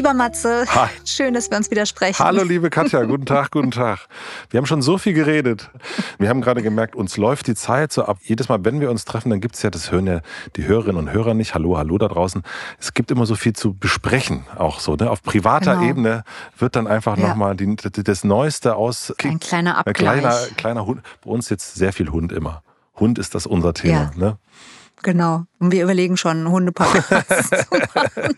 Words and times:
lieber 0.00 0.14
Matze. 0.14 0.64
Hi. 0.74 0.88
Schön, 1.04 1.34
dass 1.34 1.50
wir 1.50 1.58
uns 1.58 1.70
wieder 1.70 1.84
sprechen. 1.84 2.24
Hallo 2.24 2.42
liebe 2.42 2.70
Katja, 2.70 3.02
guten 3.02 3.26
Tag, 3.26 3.50
guten 3.50 3.70
Tag. 3.70 4.08
Wir 4.48 4.56
haben 4.56 4.64
schon 4.64 4.80
so 4.80 4.96
viel 4.96 5.12
geredet. 5.12 5.68
Wir 6.18 6.30
haben 6.30 6.40
gerade 6.40 6.62
gemerkt, 6.62 6.96
uns 6.96 7.18
läuft 7.18 7.48
die 7.48 7.54
Zeit 7.54 7.92
so 7.92 8.06
ab. 8.06 8.16
Jedes 8.22 8.48
Mal, 8.48 8.64
wenn 8.64 8.80
wir 8.80 8.90
uns 8.90 9.04
treffen, 9.04 9.28
dann 9.28 9.40
gibt 9.42 9.56
es 9.56 9.62
ja, 9.62 9.68
das 9.68 9.92
hören 9.92 10.06
ja 10.06 10.20
die 10.56 10.64
Hörerinnen 10.64 10.96
und 10.96 11.12
Hörer 11.12 11.34
nicht. 11.34 11.52
Hallo, 11.52 11.76
hallo 11.76 11.98
da 11.98 12.08
draußen. 12.08 12.42
Es 12.78 12.94
gibt 12.94 13.10
immer 13.10 13.26
so 13.26 13.34
viel 13.34 13.52
zu 13.52 13.74
besprechen, 13.74 14.46
auch 14.56 14.80
so. 14.80 14.96
Ne? 14.96 15.10
Auf 15.10 15.22
privater 15.22 15.74
genau. 15.74 15.90
Ebene 15.90 16.24
wird 16.56 16.76
dann 16.76 16.86
einfach 16.86 17.18
ja. 17.18 17.28
nochmal 17.28 17.54
das 17.56 18.24
Neueste 18.24 18.76
aus. 18.76 19.12
Ein 19.22 19.38
kleiner 19.38 19.76
Abgleich. 19.76 20.08
Ein 20.08 20.20
kleiner, 20.20 20.36
kleiner 20.56 20.86
Hund. 20.86 21.02
Bei 21.22 21.30
uns 21.30 21.50
jetzt 21.50 21.74
sehr 21.74 21.92
viel 21.92 22.08
Hund 22.10 22.32
immer. 22.32 22.62
Hund 22.98 23.18
ist 23.18 23.34
das 23.34 23.46
unser 23.46 23.74
Thema. 23.74 24.12
Ja. 24.16 24.18
Ne? 24.18 24.38
Genau. 25.02 25.44
Und 25.58 25.72
wir 25.72 25.82
überlegen 25.82 26.16
schon, 26.16 26.48
Hundeparks 26.48 27.08
zu 27.08 27.78
machen. 27.94 28.36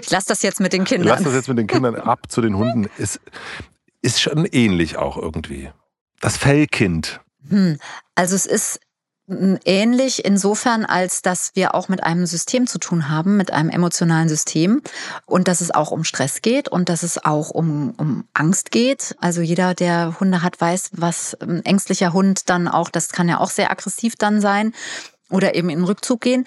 Ich 0.00 0.10
lasse 0.10 0.28
das 0.28 0.42
jetzt 0.42 0.60
mit 0.60 0.72
den 0.72 0.84
Kindern. 0.84 1.08
Lass 1.08 1.22
das 1.22 1.34
jetzt 1.34 1.48
mit 1.48 1.58
den 1.58 1.66
Kindern 1.66 1.96
ab 1.96 2.30
zu 2.30 2.40
den 2.40 2.56
Hunden. 2.56 2.88
Ist, 2.96 3.20
ist 4.02 4.20
schon 4.20 4.44
ähnlich 4.46 4.96
auch 4.96 5.16
irgendwie. 5.16 5.70
Das 6.20 6.36
Fellkind. 6.36 7.20
Hm. 7.48 7.78
Also 8.14 8.34
es 8.34 8.46
ist 8.46 8.80
ähnlich 9.28 10.24
insofern, 10.24 10.86
als 10.86 11.20
dass 11.20 11.50
wir 11.54 11.74
auch 11.74 11.88
mit 11.88 12.02
einem 12.02 12.24
System 12.24 12.66
zu 12.66 12.78
tun 12.78 13.10
haben, 13.10 13.36
mit 13.36 13.52
einem 13.52 13.68
emotionalen 13.68 14.28
System 14.28 14.80
und 15.26 15.48
dass 15.48 15.60
es 15.60 15.70
auch 15.70 15.90
um 15.90 16.04
Stress 16.04 16.40
geht 16.40 16.68
und 16.68 16.88
dass 16.88 17.02
es 17.02 17.22
auch 17.22 17.50
um, 17.50 17.92
um 17.98 18.24
Angst 18.32 18.70
geht. 18.70 19.16
Also 19.20 19.42
jeder, 19.42 19.74
der 19.74 20.18
Hunde 20.18 20.42
hat, 20.42 20.58
weiß, 20.60 20.92
was 20.92 21.36
ein 21.42 21.62
ängstlicher 21.64 22.14
Hund 22.14 22.48
dann 22.48 22.68
auch, 22.68 22.88
das 22.88 23.10
kann 23.10 23.28
ja 23.28 23.38
auch 23.38 23.50
sehr 23.50 23.70
aggressiv 23.70 24.16
dann 24.16 24.40
sein 24.40 24.72
oder 25.30 25.54
eben 25.54 25.68
in 25.68 25.84
Rückzug 25.84 26.20
gehen. 26.20 26.44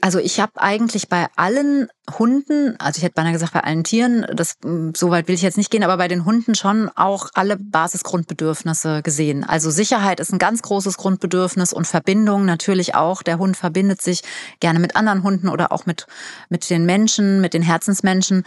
Also 0.00 0.18
ich 0.18 0.40
habe 0.40 0.60
eigentlich 0.60 1.08
bei 1.08 1.28
allen 1.36 1.88
Hunden, 2.18 2.74
also 2.78 2.98
ich 2.98 3.04
hätte 3.04 3.14
beinahe 3.14 3.32
gesagt 3.32 3.52
bei 3.52 3.62
allen 3.62 3.84
Tieren, 3.84 4.26
das 4.34 4.56
so 4.94 5.10
weit 5.10 5.28
will 5.28 5.34
ich 5.34 5.42
jetzt 5.42 5.56
nicht 5.56 5.70
gehen, 5.70 5.84
aber 5.84 5.96
bei 5.96 6.08
den 6.08 6.24
Hunden 6.24 6.54
schon 6.54 6.90
auch 6.96 7.30
alle 7.34 7.56
Basisgrundbedürfnisse 7.56 9.02
gesehen. 9.02 9.44
Also 9.44 9.70
Sicherheit 9.70 10.20
ist 10.20 10.32
ein 10.32 10.38
ganz 10.38 10.62
großes 10.62 10.96
Grundbedürfnis 10.96 11.72
und 11.72 11.86
Verbindung 11.86 12.44
natürlich 12.44 12.94
auch. 12.94 13.22
Der 13.22 13.38
Hund 13.38 13.56
verbindet 13.56 14.02
sich 14.02 14.22
gerne 14.60 14.80
mit 14.80 14.96
anderen 14.96 15.22
Hunden 15.22 15.48
oder 15.48 15.72
auch 15.72 15.86
mit 15.86 16.06
mit 16.48 16.68
den 16.68 16.84
Menschen, 16.84 17.40
mit 17.40 17.54
den 17.54 17.62
Herzensmenschen 17.62 18.44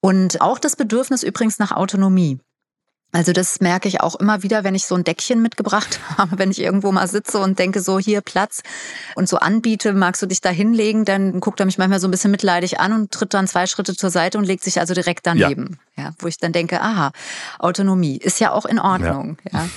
und 0.00 0.40
auch 0.40 0.58
das 0.58 0.76
Bedürfnis 0.76 1.22
übrigens 1.22 1.58
nach 1.58 1.72
Autonomie. 1.72 2.38
Also 3.14 3.32
das 3.32 3.60
merke 3.60 3.86
ich 3.86 4.00
auch 4.00 4.16
immer 4.16 4.42
wieder, 4.42 4.64
wenn 4.64 4.74
ich 4.74 4.86
so 4.86 4.96
ein 4.96 5.04
Deckchen 5.04 5.40
mitgebracht 5.40 6.00
habe, 6.18 6.36
wenn 6.36 6.50
ich 6.50 6.58
irgendwo 6.58 6.90
mal 6.90 7.06
sitze 7.06 7.38
und 7.38 7.60
denke, 7.60 7.80
so 7.80 8.00
hier 8.00 8.20
Platz 8.22 8.62
und 9.14 9.28
so 9.28 9.36
anbiete, 9.36 9.92
magst 9.92 10.20
du 10.20 10.26
dich 10.26 10.40
da 10.40 10.50
hinlegen, 10.50 11.04
dann 11.04 11.38
guckt 11.38 11.60
er 11.60 11.66
mich 11.66 11.78
manchmal 11.78 12.00
so 12.00 12.08
ein 12.08 12.10
bisschen 12.10 12.32
mitleidig 12.32 12.80
an 12.80 12.92
und 12.92 13.12
tritt 13.12 13.32
dann 13.32 13.46
zwei 13.46 13.68
Schritte 13.68 13.94
zur 13.94 14.10
Seite 14.10 14.36
und 14.36 14.44
legt 14.44 14.64
sich 14.64 14.80
also 14.80 14.94
direkt 14.94 15.28
daneben. 15.28 15.78
Ja, 15.96 16.04
ja 16.06 16.14
wo 16.18 16.26
ich 16.26 16.38
dann 16.38 16.50
denke, 16.50 16.80
aha, 16.80 17.12
Autonomie 17.60 18.16
ist 18.16 18.40
ja 18.40 18.50
auch 18.50 18.66
in 18.66 18.80
Ordnung. 18.80 19.38
Ja. 19.52 19.60
ja. 19.60 19.68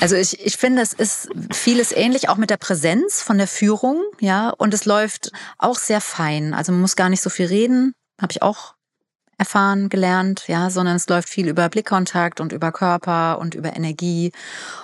Also 0.00 0.16
ich, 0.16 0.44
ich 0.44 0.56
finde, 0.56 0.80
es 0.80 0.94
ist 0.94 1.28
vieles 1.52 1.92
ähnlich, 1.92 2.30
auch 2.30 2.38
mit 2.38 2.48
der 2.48 2.56
Präsenz 2.56 3.20
von 3.20 3.36
der 3.36 3.48
Führung, 3.48 4.02
ja, 4.18 4.48
und 4.48 4.72
es 4.72 4.86
läuft 4.86 5.30
auch 5.58 5.76
sehr 5.76 6.00
fein. 6.00 6.54
Also 6.54 6.72
man 6.72 6.80
muss 6.80 6.96
gar 6.96 7.10
nicht 7.10 7.20
so 7.20 7.28
viel 7.28 7.46
reden, 7.46 7.92
habe 8.18 8.32
ich 8.32 8.40
auch 8.40 8.74
erfahren, 9.42 9.88
gelernt, 9.88 10.44
ja, 10.46 10.70
sondern 10.70 10.94
es 10.94 11.08
läuft 11.08 11.28
viel 11.28 11.48
über 11.48 11.68
Blickkontakt 11.68 12.40
und 12.40 12.52
über 12.52 12.70
Körper 12.70 13.38
und 13.40 13.56
über 13.56 13.74
Energie. 13.74 14.30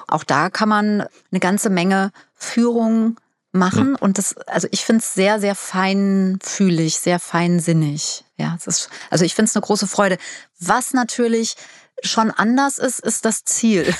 Auch 0.09 0.25
da 0.25 0.51
kann 0.51 0.69
man 0.69 1.05
eine 1.31 1.41
ganze 1.41 1.71
Menge 1.71 2.11
Führung 2.35 3.17
machen. 3.53 3.91
Mhm. 3.91 3.97
Und 4.01 4.19
das, 4.19 4.37
also 4.49 4.67
ich 4.73 4.85
finde 4.85 5.03
es 5.03 5.15
sehr, 5.15 5.39
sehr 5.41 5.55
feinfühlig, 5.55 6.99
sehr 6.99 7.21
feinsinnig. 7.21 8.25
Ja, 8.37 8.57
ist, 8.67 8.91
also 9.11 9.25
ich 9.25 9.35
finde 9.35 9.49
es 9.49 9.57
eine 9.57 9.63
große 9.63 9.87
Freude. 9.87 10.19
Was 10.59 10.93
natürlich 10.93 11.55
schon 12.03 12.31
anders 12.33 12.79
ist, 12.79 12.99
ist 12.99 13.25
das 13.25 13.45
Ziel. 13.45 13.95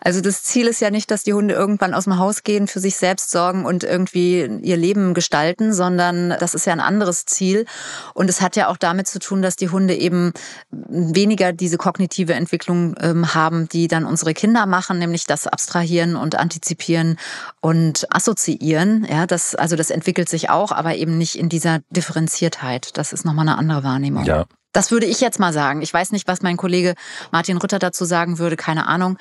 Also 0.00 0.20
das 0.20 0.42
Ziel 0.42 0.66
ist 0.66 0.80
ja 0.80 0.90
nicht, 0.90 1.10
dass 1.10 1.22
die 1.22 1.34
Hunde 1.34 1.54
irgendwann 1.54 1.94
aus 1.94 2.04
dem 2.04 2.18
Haus 2.18 2.42
gehen, 2.42 2.66
für 2.66 2.80
sich 2.80 2.96
selbst 2.96 3.30
sorgen 3.30 3.64
und 3.64 3.84
irgendwie 3.84 4.48
ihr 4.62 4.76
Leben 4.76 5.14
gestalten, 5.14 5.72
sondern 5.72 6.30
das 6.38 6.54
ist 6.54 6.66
ja 6.66 6.72
ein 6.72 6.80
anderes 6.80 7.24
Ziel. 7.26 7.66
Und 8.14 8.28
es 8.30 8.40
hat 8.40 8.56
ja 8.56 8.68
auch 8.68 8.76
damit 8.76 9.08
zu 9.08 9.18
tun, 9.18 9.42
dass 9.42 9.56
die 9.56 9.70
Hunde 9.70 9.94
eben 9.94 10.32
weniger 10.70 11.52
diese 11.52 11.78
kognitive 11.78 12.34
Entwicklung 12.34 12.94
ähm, 13.00 13.34
haben, 13.34 13.68
die 13.68 13.88
dann 13.88 14.04
unsere 14.04 14.34
Kinder 14.34 14.66
machen, 14.66 14.98
nämlich 14.98 15.26
das 15.26 15.46
Abstrahieren 15.46 16.16
und 16.16 16.36
Antizipieren 16.36 17.18
und 17.60 18.06
Assoziieren. 18.14 19.06
Ja, 19.10 19.26
das, 19.26 19.54
also 19.54 19.76
das 19.76 19.90
entwickelt 19.90 20.28
sich 20.28 20.50
auch, 20.50 20.72
aber 20.72 20.96
eben 20.96 21.18
nicht 21.18 21.36
in 21.36 21.48
dieser 21.48 21.80
Differenziertheit. 21.90 22.96
Das 22.96 23.12
ist 23.12 23.24
nochmal 23.24 23.48
eine 23.48 23.58
andere 23.58 23.84
Wahrnehmung. 23.84 24.24
Ja, 24.24 24.46
das 24.72 24.90
würde 24.90 25.06
ich 25.06 25.20
jetzt 25.20 25.40
mal 25.40 25.52
sagen. 25.52 25.82
Ich 25.82 25.92
weiß 25.92 26.12
nicht, 26.12 26.28
was 26.28 26.42
mein 26.42 26.56
Kollege 26.56 26.94
Martin 27.32 27.56
Rütter 27.56 27.78
dazu 27.78 28.04
sagen 28.04 28.38
würde, 28.38 28.56
keine 28.56 28.86
Ahnung. 28.86 29.18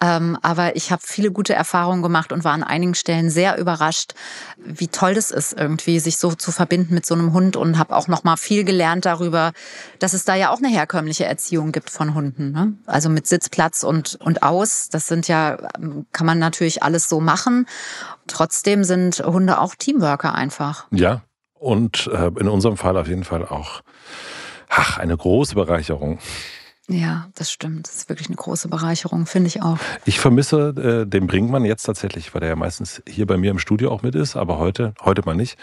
Ähm, 0.00 0.38
aber 0.42 0.76
ich 0.76 0.92
habe 0.92 1.02
viele 1.04 1.30
gute 1.30 1.54
Erfahrungen 1.54 2.02
gemacht 2.02 2.32
und 2.32 2.44
war 2.44 2.52
an 2.52 2.62
einigen 2.62 2.94
Stellen 2.94 3.30
sehr 3.30 3.58
überrascht, 3.58 4.14
wie 4.58 4.88
toll 4.88 5.14
das 5.14 5.30
ist, 5.30 5.52
irgendwie 5.58 5.98
sich 6.00 6.18
so 6.18 6.34
zu 6.34 6.52
verbinden 6.52 6.94
mit 6.94 7.06
so 7.06 7.14
einem 7.14 7.32
Hund 7.32 7.56
und 7.56 7.78
habe 7.78 7.96
auch 7.96 8.08
noch 8.08 8.24
mal 8.24 8.36
viel 8.36 8.64
gelernt 8.64 9.06
darüber, 9.06 9.52
dass 9.98 10.12
es 10.12 10.24
da 10.24 10.34
ja 10.34 10.50
auch 10.50 10.58
eine 10.58 10.68
herkömmliche 10.68 11.24
Erziehung 11.24 11.72
gibt 11.72 11.90
von 11.90 12.14
Hunden. 12.14 12.52
Ne? 12.52 12.74
Also 12.86 13.08
mit 13.08 13.26
Sitzplatz 13.26 13.82
und, 13.82 14.16
und 14.16 14.42
aus. 14.42 14.88
Das 14.88 15.06
sind 15.06 15.28
ja, 15.28 15.56
kann 16.12 16.26
man 16.26 16.38
natürlich 16.38 16.82
alles 16.82 17.08
so 17.08 17.20
machen. 17.20 17.66
Trotzdem 18.26 18.84
sind 18.84 19.20
Hunde 19.20 19.60
auch 19.60 19.74
Teamworker 19.74 20.34
einfach. 20.34 20.86
Ja. 20.90 21.22
Und 21.58 22.10
äh, 22.12 22.26
in 22.38 22.48
unserem 22.48 22.76
Fall 22.76 22.98
auf 22.98 23.08
jeden 23.08 23.24
Fall 23.24 23.46
auch 23.46 23.82
Ach, 24.68 24.98
eine 24.98 25.16
große 25.16 25.54
Bereicherung. 25.54 26.18
Ja, 26.88 27.28
das 27.34 27.50
stimmt. 27.50 27.88
Das 27.88 27.96
ist 27.96 28.08
wirklich 28.08 28.28
eine 28.28 28.36
große 28.36 28.68
Bereicherung, 28.68 29.26
finde 29.26 29.48
ich 29.48 29.60
auch. 29.60 29.78
Ich 30.04 30.20
vermisse 30.20 30.68
äh, 30.68 31.06
den 31.06 31.26
Brinkmann 31.26 31.64
jetzt 31.64 31.82
tatsächlich, 31.82 32.32
weil 32.32 32.40
der 32.40 32.50
ja 32.50 32.56
meistens 32.56 33.02
hier 33.08 33.26
bei 33.26 33.36
mir 33.36 33.50
im 33.50 33.58
Studio 33.58 33.90
auch 33.90 34.02
mit 34.02 34.14
ist, 34.14 34.36
aber 34.36 34.58
heute, 34.58 34.94
heute 35.04 35.22
mal 35.24 35.34
nicht. 35.34 35.58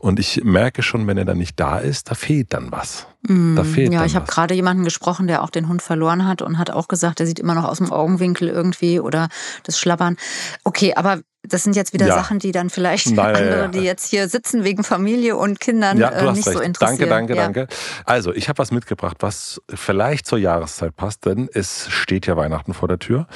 Und 0.00 0.18
ich 0.18 0.42
merke 0.42 0.82
schon, 0.82 1.06
wenn 1.06 1.18
er 1.18 1.24
dann 1.24 1.38
nicht 1.38 1.60
da 1.60 1.78
ist, 1.78 2.10
da 2.10 2.14
fehlt 2.14 2.52
dann 2.52 2.72
was. 2.72 3.06
Mm, 3.22 3.54
da 3.54 3.62
fehlt 3.62 3.92
ja, 3.92 4.04
ich 4.04 4.16
habe 4.16 4.26
gerade 4.26 4.54
jemanden 4.54 4.82
gesprochen, 4.82 5.28
der 5.28 5.44
auch 5.44 5.50
den 5.50 5.68
Hund 5.68 5.82
verloren 5.82 6.26
hat 6.26 6.42
und 6.42 6.58
hat 6.58 6.70
auch 6.70 6.88
gesagt, 6.88 7.20
der 7.20 7.28
sieht 7.28 7.38
immer 7.38 7.54
noch 7.54 7.64
aus 7.64 7.78
dem 7.78 7.92
Augenwinkel 7.92 8.48
irgendwie 8.48 8.98
oder 8.98 9.28
das 9.62 9.78
Schlabbern. 9.78 10.16
Okay, 10.64 10.94
aber 10.96 11.20
das 11.48 11.64
sind 11.64 11.76
jetzt 11.76 11.92
wieder 11.92 12.06
ja. 12.06 12.14
Sachen, 12.14 12.38
die 12.38 12.52
dann 12.52 12.70
vielleicht 12.70 13.10
Nein, 13.10 13.36
andere, 13.36 13.60
ja. 13.62 13.68
die 13.68 13.80
jetzt 13.80 14.08
hier 14.08 14.28
sitzen 14.28 14.64
wegen 14.64 14.84
Familie 14.84 15.36
und 15.36 15.60
Kindern, 15.60 15.98
ja, 15.98 16.10
äh, 16.10 16.32
nicht 16.32 16.46
recht. 16.46 16.56
so 16.56 16.62
interessieren. 16.62 17.08
Danke, 17.08 17.34
danke, 17.34 17.64
danke. 17.64 17.74
Also, 18.04 18.32
ich 18.32 18.48
habe 18.48 18.58
was 18.58 18.70
mitgebracht, 18.70 19.18
was 19.20 19.60
vielleicht 19.72 20.26
zur 20.26 20.38
Jahreszeit 20.38 20.96
passt, 20.96 21.26
denn 21.26 21.48
es 21.52 21.88
steht 21.90 22.26
ja 22.26 22.36
Weihnachten 22.36 22.74
vor 22.74 22.88
der 22.88 22.98
Tür 22.98 23.26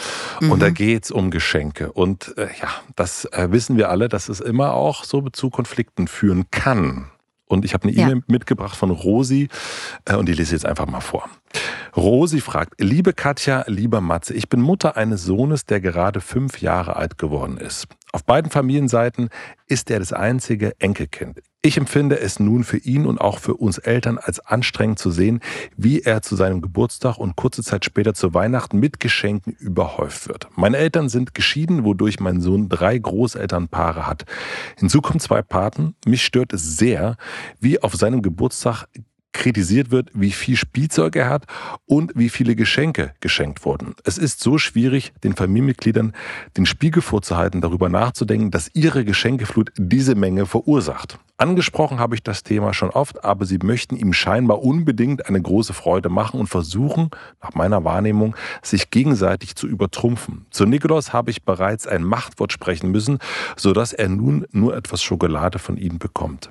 mhm. 0.40 0.52
und 0.52 0.60
da 0.60 0.68
mhm. 0.68 0.74
geht 0.74 1.04
es 1.04 1.10
um 1.10 1.30
Geschenke. 1.30 1.92
Und 1.92 2.34
äh, 2.36 2.48
ja, 2.60 2.68
das 2.96 3.24
äh, 3.26 3.48
wissen 3.50 3.76
wir 3.76 3.90
alle, 3.90 4.08
dass 4.08 4.28
es 4.28 4.40
immer 4.40 4.74
auch 4.74 5.04
so 5.04 5.20
zu 5.30 5.50
Konflikten 5.50 6.08
führen 6.08 6.50
kann. 6.50 7.10
Und 7.50 7.64
ich 7.64 7.74
habe 7.74 7.88
eine 7.88 7.96
E-Mail 7.96 8.22
mitgebracht 8.28 8.76
von 8.76 8.90
Rosi 8.90 9.48
äh, 10.04 10.14
und 10.14 10.26
die 10.26 10.32
lese 10.32 10.54
ich 10.54 10.62
jetzt 10.62 10.66
einfach 10.66 10.86
mal 10.86 11.00
vor. 11.00 11.28
Rosi 11.96 12.40
fragt, 12.40 12.80
liebe 12.80 13.12
Katja, 13.12 13.64
lieber 13.66 14.00
Matze, 14.00 14.34
ich 14.34 14.48
bin 14.48 14.60
Mutter 14.60 14.96
eines 14.96 15.24
Sohnes, 15.24 15.66
der 15.66 15.80
gerade 15.80 16.20
fünf 16.20 16.60
Jahre 16.60 16.96
alt 16.96 17.18
geworden 17.18 17.58
ist. 17.58 17.88
Auf 18.12 18.24
beiden 18.24 18.50
Familienseiten 18.50 19.28
ist 19.66 19.90
er 19.90 19.98
das 19.98 20.12
einzige 20.12 20.72
Enkelkind. 20.80 21.42
Ich 21.62 21.76
empfinde 21.76 22.18
es 22.18 22.40
nun 22.40 22.64
für 22.64 22.78
ihn 22.78 23.04
und 23.06 23.20
auch 23.20 23.38
für 23.38 23.54
uns 23.54 23.76
Eltern 23.76 24.18
als 24.18 24.40
anstrengend 24.40 24.98
zu 24.98 25.10
sehen, 25.10 25.40
wie 25.76 26.00
er 26.00 26.22
zu 26.22 26.34
seinem 26.34 26.62
Geburtstag 26.62 27.18
und 27.18 27.36
kurze 27.36 27.62
Zeit 27.62 27.84
später 27.84 28.14
zu 28.14 28.32
Weihnachten 28.32 28.78
mit 28.78 28.98
Geschenken 28.98 29.52
überhäuft 29.52 30.26
wird. 30.26 30.48
Meine 30.56 30.78
Eltern 30.78 31.10
sind 31.10 31.34
geschieden, 31.34 31.84
wodurch 31.84 32.18
mein 32.18 32.40
Sohn 32.40 32.68
drei 32.70 32.96
Großelternpaare 32.96 34.06
hat. 34.06 34.24
Hinzu 34.78 35.02
kommen 35.02 35.20
zwei 35.20 35.42
Paten. 35.42 35.94
Mich 36.06 36.24
stört 36.24 36.54
es 36.54 36.78
sehr, 36.78 37.16
wie 37.60 37.82
auf 37.82 37.94
seinem 37.94 38.22
Geburtstag 38.22 38.86
kritisiert 39.32 39.90
wird, 39.90 40.10
wie 40.12 40.32
viel 40.32 40.56
Spielzeug 40.56 41.16
er 41.16 41.28
hat 41.28 41.46
und 41.86 42.12
wie 42.14 42.28
viele 42.28 42.56
Geschenke 42.56 43.14
geschenkt 43.20 43.64
wurden. 43.64 43.94
Es 44.04 44.18
ist 44.18 44.40
so 44.40 44.58
schwierig, 44.58 45.12
den 45.24 45.34
Familienmitgliedern 45.34 46.12
den 46.56 46.66
Spiegel 46.66 47.02
vorzuhalten, 47.02 47.60
darüber 47.60 47.88
nachzudenken, 47.88 48.50
dass 48.50 48.70
ihre 48.74 49.04
Geschenkeflut 49.04 49.72
diese 49.76 50.14
Menge 50.14 50.46
verursacht. 50.46 51.18
Angesprochen 51.40 51.98
habe 51.98 52.14
ich 52.14 52.22
das 52.22 52.42
Thema 52.42 52.74
schon 52.74 52.90
oft, 52.90 53.24
aber 53.24 53.46
sie 53.46 53.56
möchten 53.56 53.96
ihm 53.96 54.12
scheinbar 54.12 54.62
unbedingt 54.62 55.26
eine 55.26 55.40
große 55.40 55.72
Freude 55.72 56.10
machen 56.10 56.38
und 56.38 56.48
versuchen, 56.48 57.08
nach 57.42 57.54
meiner 57.54 57.82
Wahrnehmung, 57.82 58.36
sich 58.60 58.90
gegenseitig 58.90 59.56
zu 59.56 59.66
übertrumpfen. 59.66 60.44
Zu 60.50 60.66
Nikolaus 60.66 61.14
habe 61.14 61.30
ich 61.30 61.42
bereits 61.42 61.86
ein 61.86 62.02
Machtwort 62.02 62.52
sprechen 62.52 62.90
müssen, 62.90 63.20
sodass 63.56 63.94
er 63.94 64.10
nun 64.10 64.46
nur 64.52 64.76
etwas 64.76 65.02
Schokolade 65.02 65.58
von 65.58 65.78
ihnen 65.78 65.98
bekommt. 65.98 66.50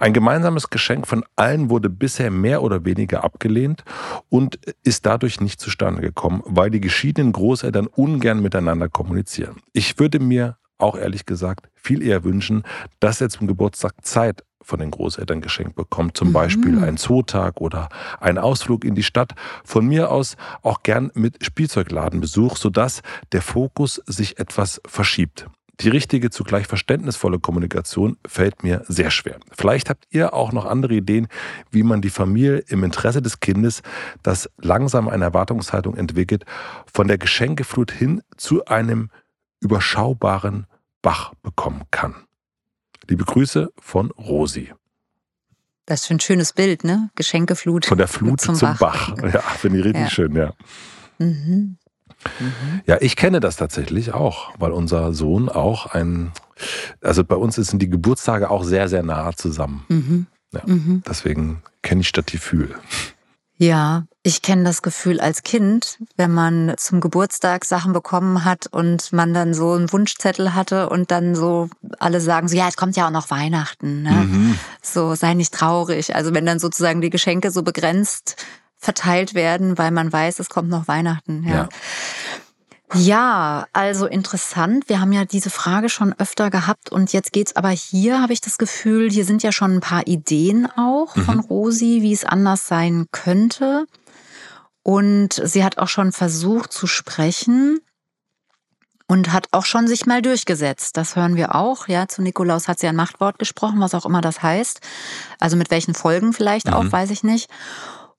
Ein 0.00 0.12
gemeinsames 0.12 0.68
Geschenk 0.68 1.06
von 1.06 1.24
allen 1.36 1.70
wurde 1.70 1.88
bisher 1.88 2.30
mehr 2.30 2.62
oder 2.62 2.84
weniger 2.84 3.24
abgelehnt 3.24 3.84
und 4.28 4.58
ist 4.82 5.06
dadurch 5.06 5.40
nicht 5.40 5.62
zustande 5.62 6.02
gekommen, 6.02 6.42
weil 6.44 6.68
die 6.68 6.82
geschiedenen 6.82 7.32
Großeltern 7.32 7.86
ungern 7.86 8.42
miteinander 8.42 8.90
kommunizieren. 8.90 9.56
Ich 9.72 9.98
würde 9.98 10.18
mir 10.18 10.58
auch 10.78 10.96
ehrlich 10.96 11.26
gesagt 11.26 11.68
viel 11.74 12.02
eher 12.02 12.24
wünschen, 12.24 12.64
dass 13.00 13.20
er 13.20 13.28
zum 13.28 13.46
Geburtstag 13.46 13.94
Zeit 14.02 14.42
von 14.66 14.80
den 14.80 14.90
Großeltern 14.90 15.40
geschenkt 15.40 15.76
bekommt. 15.76 16.16
Zum 16.16 16.28
mhm. 16.28 16.32
Beispiel 16.32 16.82
einen 16.82 16.96
Zootag 16.96 17.60
oder 17.60 17.88
einen 18.20 18.38
Ausflug 18.38 18.84
in 18.84 18.96
die 18.96 19.04
Stadt. 19.04 19.32
Von 19.64 19.86
mir 19.86 20.10
aus 20.10 20.36
auch 20.62 20.82
gern 20.82 21.10
mit 21.14 21.44
Spielzeugladenbesuch, 21.44 22.56
sodass 22.56 23.02
der 23.32 23.42
Fokus 23.42 24.02
sich 24.06 24.38
etwas 24.40 24.80
verschiebt. 24.86 25.46
Die 25.80 25.90
richtige, 25.90 26.30
zugleich 26.30 26.66
verständnisvolle 26.66 27.38
Kommunikation 27.38 28.16
fällt 28.26 28.62
mir 28.62 28.82
sehr 28.88 29.10
schwer. 29.10 29.38
Vielleicht 29.52 29.90
habt 29.90 30.06
ihr 30.10 30.32
auch 30.32 30.50
noch 30.50 30.64
andere 30.64 30.94
Ideen, 30.94 31.28
wie 31.70 31.82
man 31.82 32.00
die 32.00 32.08
Familie 32.08 32.58
im 32.68 32.82
Interesse 32.82 33.20
des 33.20 33.40
Kindes, 33.40 33.82
das 34.22 34.48
langsam 34.56 35.06
eine 35.06 35.24
Erwartungshaltung 35.24 35.94
entwickelt, 35.94 36.44
von 36.92 37.08
der 37.08 37.18
Geschenkeflut 37.18 37.92
hin 37.92 38.22
zu 38.38 38.64
einem 38.64 39.10
überschaubaren 39.66 40.66
Bach 41.02 41.34
bekommen 41.42 41.82
kann. 41.90 42.14
Liebe 43.08 43.24
Grüße 43.24 43.72
von 43.78 44.10
Rosi. 44.12 44.72
Das 45.86 46.02
ist 46.02 46.10
ein 46.10 46.20
schönes 46.20 46.52
Bild, 46.52 46.84
ne? 46.84 47.10
Geschenkeflut. 47.14 47.86
Von 47.86 47.98
der 47.98 48.08
Flut 48.08 48.40
zum, 48.40 48.54
zum 48.54 48.76
Bach. 48.78 49.14
Bach. 49.14 49.32
Ja, 49.32 49.40
finde 49.40 49.78
ich 49.78 49.84
richtig 49.84 50.04
ja. 50.04 50.10
schön, 50.10 50.34
ja. 50.34 50.52
Mhm. 51.18 51.78
Mhm. 52.40 52.80
Ja, 52.86 52.98
ich 53.00 53.16
kenne 53.16 53.40
das 53.40 53.56
tatsächlich 53.56 54.14
auch, 54.14 54.52
weil 54.58 54.72
unser 54.72 55.12
Sohn 55.12 55.48
auch 55.48 55.86
ein, 55.86 56.32
also 57.00 57.24
bei 57.24 57.36
uns 57.36 57.56
sind 57.56 57.80
die 57.80 57.90
Geburtstage 57.90 58.50
auch 58.50 58.64
sehr, 58.64 58.88
sehr 58.88 59.02
nah 59.02 59.32
zusammen. 59.34 59.84
Mhm. 59.88 60.26
Ja, 60.52 60.62
mhm. 60.64 61.02
Deswegen 61.06 61.62
kenne 61.82 62.00
ich 62.00 62.08
Stadt-Gefühl. 62.08 62.74
Ja, 63.58 64.06
ich 64.26 64.42
kenne 64.42 64.64
das 64.64 64.82
Gefühl 64.82 65.20
als 65.20 65.44
Kind, 65.44 65.98
wenn 66.16 66.32
man 66.32 66.74
zum 66.78 67.00
Geburtstag 67.00 67.64
Sachen 67.64 67.92
bekommen 67.92 68.44
hat 68.44 68.66
und 68.66 69.12
man 69.12 69.32
dann 69.32 69.54
so 69.54 69.72
einen 69.74 69.92
Wunschzettel 69.92 70.52
hatte 70.52 70.88
und 70.88 71.12
dann 71.12 71.36
so 71.36 71.68
alle 72.00 72.20
sagen 72.20 72.48
so, 72.48 72.56
ja, 72.56 72.66
es 72.66 72.76
kommt 72.76 72.96
ja 72.96 73.06
auch 73.06 73.12
noch 73.12 73.30
Weihnachten. 73.30 74.02
Ne? 74.02 74.10
Mhm. 74.10 74.58
So, 74.82 75.14
sei 75.14 75.34
nicht 75.34 75.54
traurig. 75.54 76.16
Also 76.16 76.34
wenn 76.34 76.44
dann 76.44 76.58
sozusagen 76.58 77.00
die 77.00 77.10
Geschenke 77.10 77.52
so 77.52 77.62
begrenzt 77.62 78.34
verteilt 78.78 79.34
werden, 79.34 79.78
weil 79.78 79.92
man 79.92 80.12
weiß, 80.12 80.40
es 80.40 80.48
kommt 80.48 80.70
noch 80.70 80.88
Weihnachten. 80.88 81.44
Ja. 81.46 81.54
ja. 81.54 81.68
Ja, 82.94 83.66
also 83.72 84.06
interessant. 84.06 84.88
Wir 84.88 85.00
haben 85.00 85.12
ja 85.12 85.24
diese 85.24 85.50
Frage 85.50 85.88
schon 85.88 86.14
öfter 86.18 86.50
gehabt 86.50 86.90
und 86.90 87.12
jetzt 87.12 87.32
geht's 87.32 87.54
aber 87.54 87.70
hier, 87.70 88.22
habe 88.22 88.32
ich 88.32 88.40
das 88.40 88.58
Gefühl, 88.58 89.10
hier 89.10 89.24
sind 89.24 89.42
ja 89.42 89.52
schon 89.52 89.74
ein 89.74 89.80
paar 89.80 90.06
Ideen 90.06 90.66
auch 90.76 91.14
mhm. 91.14 91.22
von 91.22 91.40
Rosi, 91.40 92.02
wie 92.02 92.12
es 92.12 92.24
anders 92.24 92.66
sein 92.66 93.06
könnte. 93.12 93.86
Und 94.86 95.42
sie 95.42 95.64
hat 95.64 95.78
auch 95.78 95.88
schon 95.88 96.12
versucht 96.12 96.72
zu 96.72 96.86
sprechen 96.86 97.80
und 99.08 99.32
hat 99.32 99.48
auch 99.50 99.64
schon 99.64 99.88
sich 99.88 100.06
mal 100.06 100.22
durchgesetzt. 100.22 100.96
Das 100.96 101.16
hören 101.16 101.34
wir 101.34 101.56
auch. 101.56 101.88
Ja, 101.88 102.06
zu 102.06 102.22
Nikolaus 102.22 102.68
hat 102.68 102.78
sie 102.78 102.86
ein 102.86 102.94
Machtwort 102.94 103.40
gesprochen, 103.40 103.80
was 103.80 103.96
auch 103.96 104.06
immer 104.06 104.20
das 104.20 104.44
heißt. 104.44 104.78
Also 105.40 105.56
mit 105.56 105.72
welchen 105.72 105.94
Folgen 105.94 106.32
vielleicht 106.32 106.72
auch, 106.72 106.84
mhm. 106.84 106.92
weiß 106.92 107.10
ich 107.10 107.24
nicht. 107.24 107.50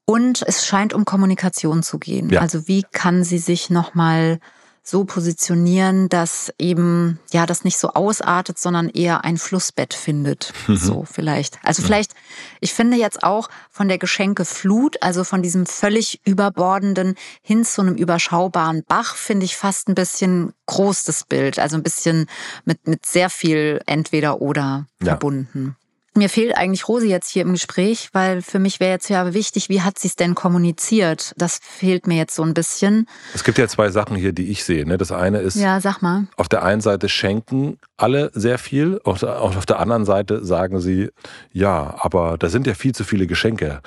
Und 0.03 0.43
es 0.45 0.65
scheint 0.65 0.93
um 0.93 1.05
Kommunikation 1.05 1.83
zu 1.83 1.99
gehen. 1.99 2.29
Ja. 2.31 2.41
Also 2.41 2.67
wie 2.67 2.83
kann 2.91 3.23
sie 3.23 3.37
sich 3.37 3.69
nochmal 3.69 4.41
so 4.87 5.03
positionieren, 5.03 6.07
dass 6.07 6.53
eben 6.57 7.19
ja 7.33 7.45
das 7.45 7.65
nicht 7.65 7.77
so 7.77 7.89
ausartet, 7.89 8.57
sondern 8.57 8.87
eher 8.87 9.25
ein 9.25 9.37
Flussbett 9.37 9.93
findet. 9.93 10.53
Mhm. 10.67 10.77
So 10.77 11.03
vielleicht. 11.03 11.59
Also 11.61 11.83
vielleicht, 11.83 12.13
ich 12.61 12.73
finde 12.73 12.95
jetzt 12.95 13.21
auch 13.21 13.49
von 13.69 13.89
der 13.89 13.97
Geschenkeflut, 13.97 15.03
also 15.03 15.25
von 15.25 15.41
diesem 15.41 15.65
völlig 15.65 16.21
überbordenden 16.25 17.15
hin 17.41 17.65
zu 17.65 17.81
einem 17.81 17.95
überschaubaren 17.95 18.83
Bach, 18.87 19.17
finde 19.17 19.43
ich 19.45 19.57
fast 19.57 19.89
ein 19.89 19.95
bisschen 19.95 20.53
groß 20.67 21.03
das 21.03 21.25
Bild. 21.25 21.59
Also 21.59 21.75
ein 21.75 21.83
bisschen 21.83 22.27
mit, 22.63 22.87
mit 22.87 23.05
sehr 23.05 23.29
viel 23.29 23.81
entweder 23.87 24.41
oder 24.41 24.87
ja. 25.01 25.07
verbunden. 25.09 25.75
Mir 26.17 26.29
fehlt 26.29 26.57
eigentlich 26.57 26.87
Rosi 26.87 27.07
jetzt 27.07 27.29
hier 27.29 27.43
im 27.43 27.53
Gespräch, 27.53 28.09
weil 28.11 28.41
für 28.41 28.57
mich 28.57 28.79
wäre 28.79 28.89
jetzt 28.91 29.07
ja 29.07 29.35
wichtig, 29.35 29.69
wie 29.69 29.83
hat 29.83 29.99
sie 29.99 30.07
es 30.07 30.15
denn 30.15 30.33
kommuniziert? 30.33 31.35
Das 31.37 31.59
fehlt 31.61 32.07
mir 32.07 32.17
jetzt 32.17 32.33
so 32.33 32.41
ein 32.41 32.55
bisschen. 32.55 33.07
Es 33.35 33.43
gibt 33.43 33.59
ja 33.59 33.67
zwei 33.67 33.91
Sachen 33.91 34.17
hier, 34.17 34.33
die 34.33 34.47
ich 34.47 34.63
sehe. 34.63 34.83
Ne? 34.87 34.97
Das 34.97 35.11
eine 35.11 35.37
ist, 35.37 35.57
ja, 35.57 35.79
sag 35.79 36.01
mal. 36.01 36.25
auf 36.35 36.49
der 36.49 36.63
einen 36.63 36.81
Seite 36.81 37.07
schenken 37.07 37.77
alle 37.97 38.31
sehr 38.33 38.57
viel, 38.57 38.99
auf 39.03 39.19
der 39.67 39.79
anderen 39.79 40.05
Seite 40.05 40.43
sagen 40.43 40.79
sie, 40.79 41.09
ja, 41.51 41.95
aber 41.99 42.39
da 42.39 42.49
sind 42.49 42.65
ja 42.65 42.73
viel 42.73 42.95
zu 42.95 43.03
viele 43.03 43.27
Geschenke. 43.27 43.81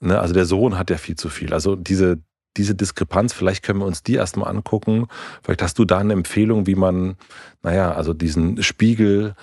Ne? 0.00 0.18
Also 0.18 0.32
der 0.32 0.46
Sohn 0.46 0.78
hat 0.78 0.88
ja 0.88 0.96
viel 0.96 1.16
zu 1.16 1.28
viel. 1.28 1.52
Also 1.52 1.76
diese, 1.76 2.18
diese 2.56 2.74
Diskrepanz, 2.74 3.34
vielleicht 3.34 3.62
können 3.62 3.80
wir 3.80 3.86
uns 3.86 4.02
die 4.02 4.14
erstmal 4.14 4.48
angucken. 4.48 5.06
Vielleicht 5.42 5.60
hast 5.60 5.78
du 5.78 5.84
da 5.84 5.98
eine 5.98 6.14
Empfehlung, 6.14 6.66
wie 6.66 6.76
man, 6.76 7.16
naja, 7.62 7.92
also 7.92 8.14
diesen 8.14 8.62
Spiegel 8.62 9.34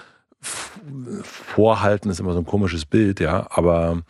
Vorhalten 1.23 2.09
ist 2.09 2.19
immer 2.19 2.33
so 2.33 2.39
ein 2.39 2.45
komisches 2.45 2.85
Bild, 2.85 3.19
ja, 3.19 3.47
aber 3.49 4.01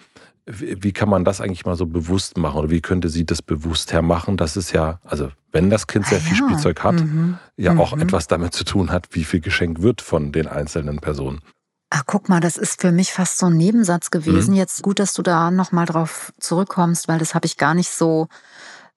wie 0.46 0.92
kann 0.92 1.10
man 1.10 1.24
das 1.24 1.40
eigentlich 1.40 1.66
mal 1.66 1.76
so 1.76 1.86
bewusst 1.86 2.38
machen 2.38 2.58
oder 2.58 2.70
wie 2.70 2.82
könnte 2.82 3.10
sie 3.10 3.26
das 3.26 3.42
bewusst 3.42 3.94
hermachen, 3.94 4.38
dass 4.38 4.56
es 4.56 4.72
ja, 4.72 5.00
also 5.04 5.32
wenn 5.52 5.70
das 5.70 5.88
Kind 5.88 6.08
sehr 6.08 6.18
ah, 6.18 6.22
viel 6.22 6.38
ja. 6.38 6.46
Spielzeug 6.46 6.84
hat, 6.84 6.96
mhm. 6.96 7.38
ja 7.58 7.78
auch 7.78 7.96
mhm. 7.96 8.02
etwas 8.02 8.28
damit 8.28 8.54
zu 8.54 8.64
tun 8.64 8.92
hat, 8.92 9.10
wie 9.12 9.24
viel 9.24 9.40
geschenkt 9.40 9.82
wird 9.82 10.02
von 10.02 10.32
den 10.32 10.48
einzelnen 10.48 11.00
Personen. 11.00 11.42
Ach, 11.94 12.04
guck 12.06 12.30
mal, 12.30 12.40
das 12.40 12.58
ist 12.58 12.82
für 12.82 12.92
mich 12.92 13.12
fast 13.12 13.38
so 13.38 13.48
ein 13.48 13.58
Nebensatz 13.58 14.12
gewesen. 14.12 14.52
Mhm. 14.52 14.58
Jetzt 14.58 14.82
gut, 14.82 15.00
dass 15.00 15.14
du 15.14 15.22
da 15.22 15.52
nochmal 15.52 15.86
drauf 15.86 16.32
zurückkommst, 16.40 17.10
weil 17.10 17.20
das 17.20 17.36
habe 17.36 17.46
ich 17.46 17.58
gar 17.58 17.74
nicht 17.74 17.90
so 17.90 18.28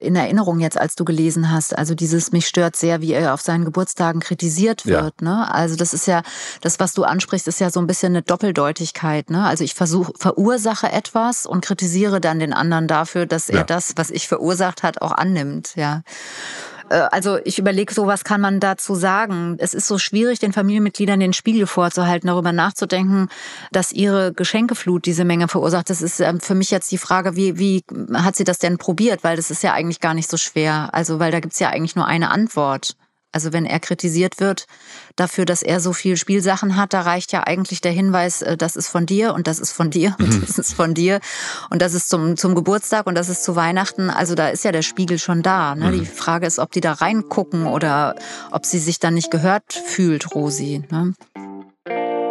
in 0.05 0.17
Erinnerung 0.17 0.61
jetzt, 0.61 0.79
als 0.79 0.95
du 0.95 1.05
gelesen 1.05 1.51
hast. 1.51 1.77
Also 1.77 1.95
dieses 1.95 2.33
mich 2.33 2.47
stört 2.47 2.77
sehr, 2.77 3.01
wie 3.01 3.13
er 3.13 3.35
auf 3.35 3.41
seinen 3.41 3.65
Geburtstagen 3.65 4.21
kritisiert 4.21 4.87
wird. 4.87 5.15
Ja. 5.21 5.29
Ne? 5.29 5.53
Also 5.53 5.77
das 5.77 5.95
ist 5.95 6.07
ja, 6.07 6.23
das, 6.61 6.81
was 6.81 6.93
du 6.93 7.05
ansprichst, 7.05 7.49
ist 7.49 7.61
ja 7.61 7.71
so 7.71 7.81
ein 7.81 7.87
bisschen 7.87 8.13
eine 8.13 8.23
Doppeldeutigkeit. 8.23 9.31
Ne? 9.31 9.45
Also 9.45 9.65
ich 9.65 9.75
versuche, 9.75 10.13
verursache 10.17 10.91
etwas 10.91 11.47
und 11.47 11.65
kritisiere 11.65 12.21
dann 12.21 12.39
den 12.39 12.53
anderen 12.53 12.89
dafür, 12.89 13.27
dass 13.27 13.49
ja. 13.49 13.59
er 13.59 13.65
das, 13.65 13.95
was 13.97 14.11
ich 14.11 14.29
verursacht 14.29 14.83
hat, 14.83 15.03
auch 15.03 15.13
annimmt. 15.13 15.75
Ja. 15.77 16.03
Äh, 16.89 17.09
also 17.11 17.39
ich 17.45 17.59
überlege 17.59 17.93
so, 17.93 18.07
was 18.07 18.25
kann 18.25 18.41
man 18.41 18.61
dazu 18.61 18.95
sagen? 18.95 19.57
Es 19.59 19.75
ist 19.75 19.87
so 19.87 19.99
schwierig, 19.99 20.39
den 20.39 20.53
Familienmitgliedern 20.53 21.21
den 21.21 21.33
Spiegel 21.33 21.67
vorzuhalten, 21.67 22.29
darüber 22.29 22.53
nachzudenken, 22.53 23.29
dass 23.73 23.93
ihre 23.93 24.33
Geschenkeflut 24.33 25.07
diese 25.07 25.25
Menge 25.25 25.49
verursacht. 25.49 25.91
Das 25.91 26.03
ist 26.03 26.21
ähm, 26.21 26.41
für 26.41 26.55
mich 26.55 26.71
jetzt 26.71 26.93
die 26.93 26.99
Frage, 26.99 27.37
wie, 27.37 27.59
wie 27.59 27.85
hat 28.15 28.37
sie 28.37 28.45
das 28.45 28.59
denn 28.59 28.79
probiert? 28.79 29.25
Weil 29.25 29.37
das 29.37 29.51
ist 29.51 29.63
ja 29.63 29.73
eigentlich 29.73 30.01
gar 30.01 30.15
nicht 30.15 30.31
so 30.31 30.37
schwer. 30.37 30.91
Also, 30.93 31.19
weil 31.19 31.33
da 31.33 31.41
gibt's 31.41 31.59
ja 31.59 31.71
eigentlich 31.71 31.97
nur 31.97 32.07
eine 32.07 32.31
Antwort. 32.31 32.97
Also 33.35 33.53
wenn 33.53 33.67
er 33.67 33.81
kritisiert 33.81 34.39
wird 34.39 34.67
dafür, 35.17 35.45
dass 35.45 35.63
er 35.63 35.81
so 35.81 35.93
viel 35.93 36.17
Spielsachen 36.17 36.77
hat, 36.77 36.93
da 36.93 37.01
reicht 37.01 37.33
ja 37.33 37.43
eigentlich 37.45 37.81
der 37.81 37.91
Hinweis, 37.91 38.43
äh, 38.43 38.57
das 38.57 38.77
ist 38.77 38.89
von 38.89 39.07
dir 39.07 39.35
und 39.35 39.49
das 39.49 39.59
ist 39.59 39.73
von 39.73 39.91
dir 39.91 40.15
und 40.21 40.43
das 40.43 40.57
ist 40.59 40.73
von 40.73 40.95
dir 40.95 41.19
und 41.71 41.83
das 41.83 41.95
ist 41.95 42.09
zum, 42.09 42.37
zum 42.37 42.55
Geburtstag 42.55 43.09
und 43.09 43.17
das 43.17 43.29
ist 43.29 43.43
zu 43.43 43.57
Weihnachten. 43.57 44.09
Also 44.09 44.37
da 44.37 44.49
ist 44.49 44.65
ja 44.65 44.71
der 44.71 44.83
Spiegel 44.83 45.19
schon 45.19 45.43
da. 45.43 45.75
Ne? 45.75 45.91
Die 45.91 46.01
mhm. 46.01 46.07
Frage 46.07 46.47
ist, 46.47 46.61
ob 46.61 46.71
die 46.71 46.81
da 46.81 46.93
reingucken 46.93 47.67
oder 47.67 48.15
ob 48.53 48.65
sie 48.67 48.79
sich 48.79 49.01
dann 49.01 49.15
nicht 49.15 49.33
gehört 49.33 49.73
fühlt, 49.73 50.33
Rosi. 50.35 50.85
Ne? 50.93 51.15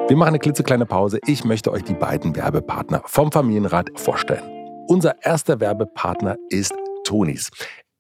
Wir 0.07 0.15
machen 0.15 0.29
eine 0.29 0.39
klitzekleine 0.39 0.86
Pause. 0.86 1.19
Ich 1.25 1.43
möchte 1.43 1.69
euch 1.72 1.83
die 1.83 1.95
beiden 1.95 2.36
Werbepartner 2.36 3.03
vom 3.05 3.29
Familienrat 3.31 3.89
vorstellen. 3.95 4.43
Unser 4.88 5.22
erster 5.22 5.60
Werbepartner 5.60 6.38
ist 6.50 6.74
Tonis. 7.03 7.50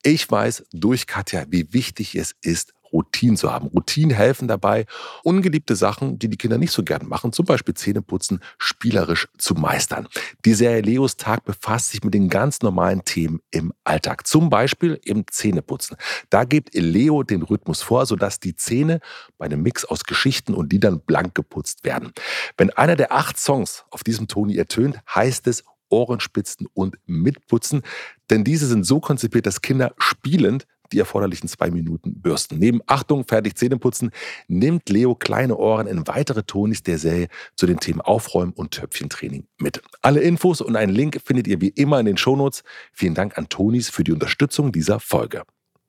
Ich 0.03 0.29
weiß 0.29 0.65
durch 0.73 1.07
Katja, 1.07 1.45
wie 1.47 1.73
wichtig 1.73 2.15
es 2.15 2.35
ist, 2.41 2.73
Routinen 2.93 3.35
zu 3.35 3.51
haben. 3.51 3.67
Routinen 3.67 4.15
helfen 4.15 4.47
dabei, 4.47 4.85
ungeliebte 5.23 5.75
Sachen, 5.75 6.19
die 6.19 6.29
die 6.29 6.37
Kinder 6.37 6.57
nicht 6.57 6.71
so 6.71 6.83
gern 6.83 7.07
machen, 7.07 7.33
zum 7.33 7.45
Beispiel 7.45 7.73
Zähneputzen, 7.73 8.39
spielerisch 8.57 9.27
zu 9.37 9.55
meistern. 9.55 10.07
Die 10.45 10.53
Serie 10.53 10.81
Leos 10.81 11.17
Tag 11.17 11.43
befasst 11.43 11.91
sich 11.91 12.03
mit 12.03 12.13
den 12.13 12.29
ganz 12.29 12.61
normalen 12.61 13.03
Themen 13.03 13.41
im 13.51 13.73
Alltag, 13.83 14.27
zum 14.27 14.49
Beispiel 14.49 14.99
im 15.03 15.25
Zähneputzen. 15.27 15.97
Da 16.29 16.43
gibt 16.43 16.73
Leo 16.75 17.23
den 17.23 17.41
Rhythmus 17.41 17.81
vor, 17.81 18.05
sodass 18.05 18.39
die 18.39 18.55
Zähne 18.55 18.99
bei 19.37 19.45
einem 19.45 19.63
Mix 19.63 19.83
aus 19.85 20.03
Geschichten 20.03 20.53
und 20.53 20.71
Liedern 20.71 21.01
blank 21.01 21.35
geputzt 21.35 21.83
werden. 21.83 22.13
Wenn 22.57 22.69
einer 22.71 22.95
der 22.95 23.11
acht 23.11 23.37
Songs 23.37 23.85
auf 23.89 24.03
diesem 24.03 24.27
Toni 24.27 24.55
ertönt, 24.57 24.99
heißt 25.13 25.47
es 25.47 25.63
Ohrenspitzen 25.89 26.67
und 26.73 26.97
Mitputzen. 27.05 27.83
Denn 28.29 28.43
diese 28.43 28.67
sind 28.67 28.83
so 28.85 28.99
konzipiert, 28.99 29.45
dass 29.45 29.61
Kinder 29.61 29.93
spielend 29.97 30.65
die 30.93 30.99
erforderlichen 30.99 31.49
zwei 31.49 31.71
Minuten 31.71 32.21
bürsten. 32.21 32.59
Neben 32.59 32.81
Achtung, 32.87 33.25
fertig 33.25 33.57
Zähneputzen 33.57 34.11
nimmt 34.47 34.89
Leo 34.89 35.15
kleine 35.15 35.57
Ohren 35.57 35.87
in 35.87 36.07
weitere 36.07 36.43
Tonis 36.43 36.83
der 36.83 36.97
Serie 36.97 37.27
zu 37.55 37.65
den 37.65 37.79
Themen 37.79 38.01
Aufräumen 38.01 38.53
und 38.53 38.71
Töpfchentraining 38.71 39.45
mit. 39.57 39.81
Alle 40.01 40.21
Infos 40.21 40.61
und 40.61 40.75
einen 40.75 40.93
Link 40.93 41.19
findet 41.25 41.47
ihr 41.47 41.61
wie 41.61 41.69
immer 41.69 41.99
in 41.99 42.05
den 42.05 42.17
Shownotes. 42.17 42.63
Vielen 42.91 43.15
Dank 43.15 43.37
an 43.37 43.49
Tonis 43.49 43.89
für 43.89 44.03
die 44.03 44.11
Unterstützung 44.11 44.71
dieser 44.71 44.99
Folge. 44.99 45.43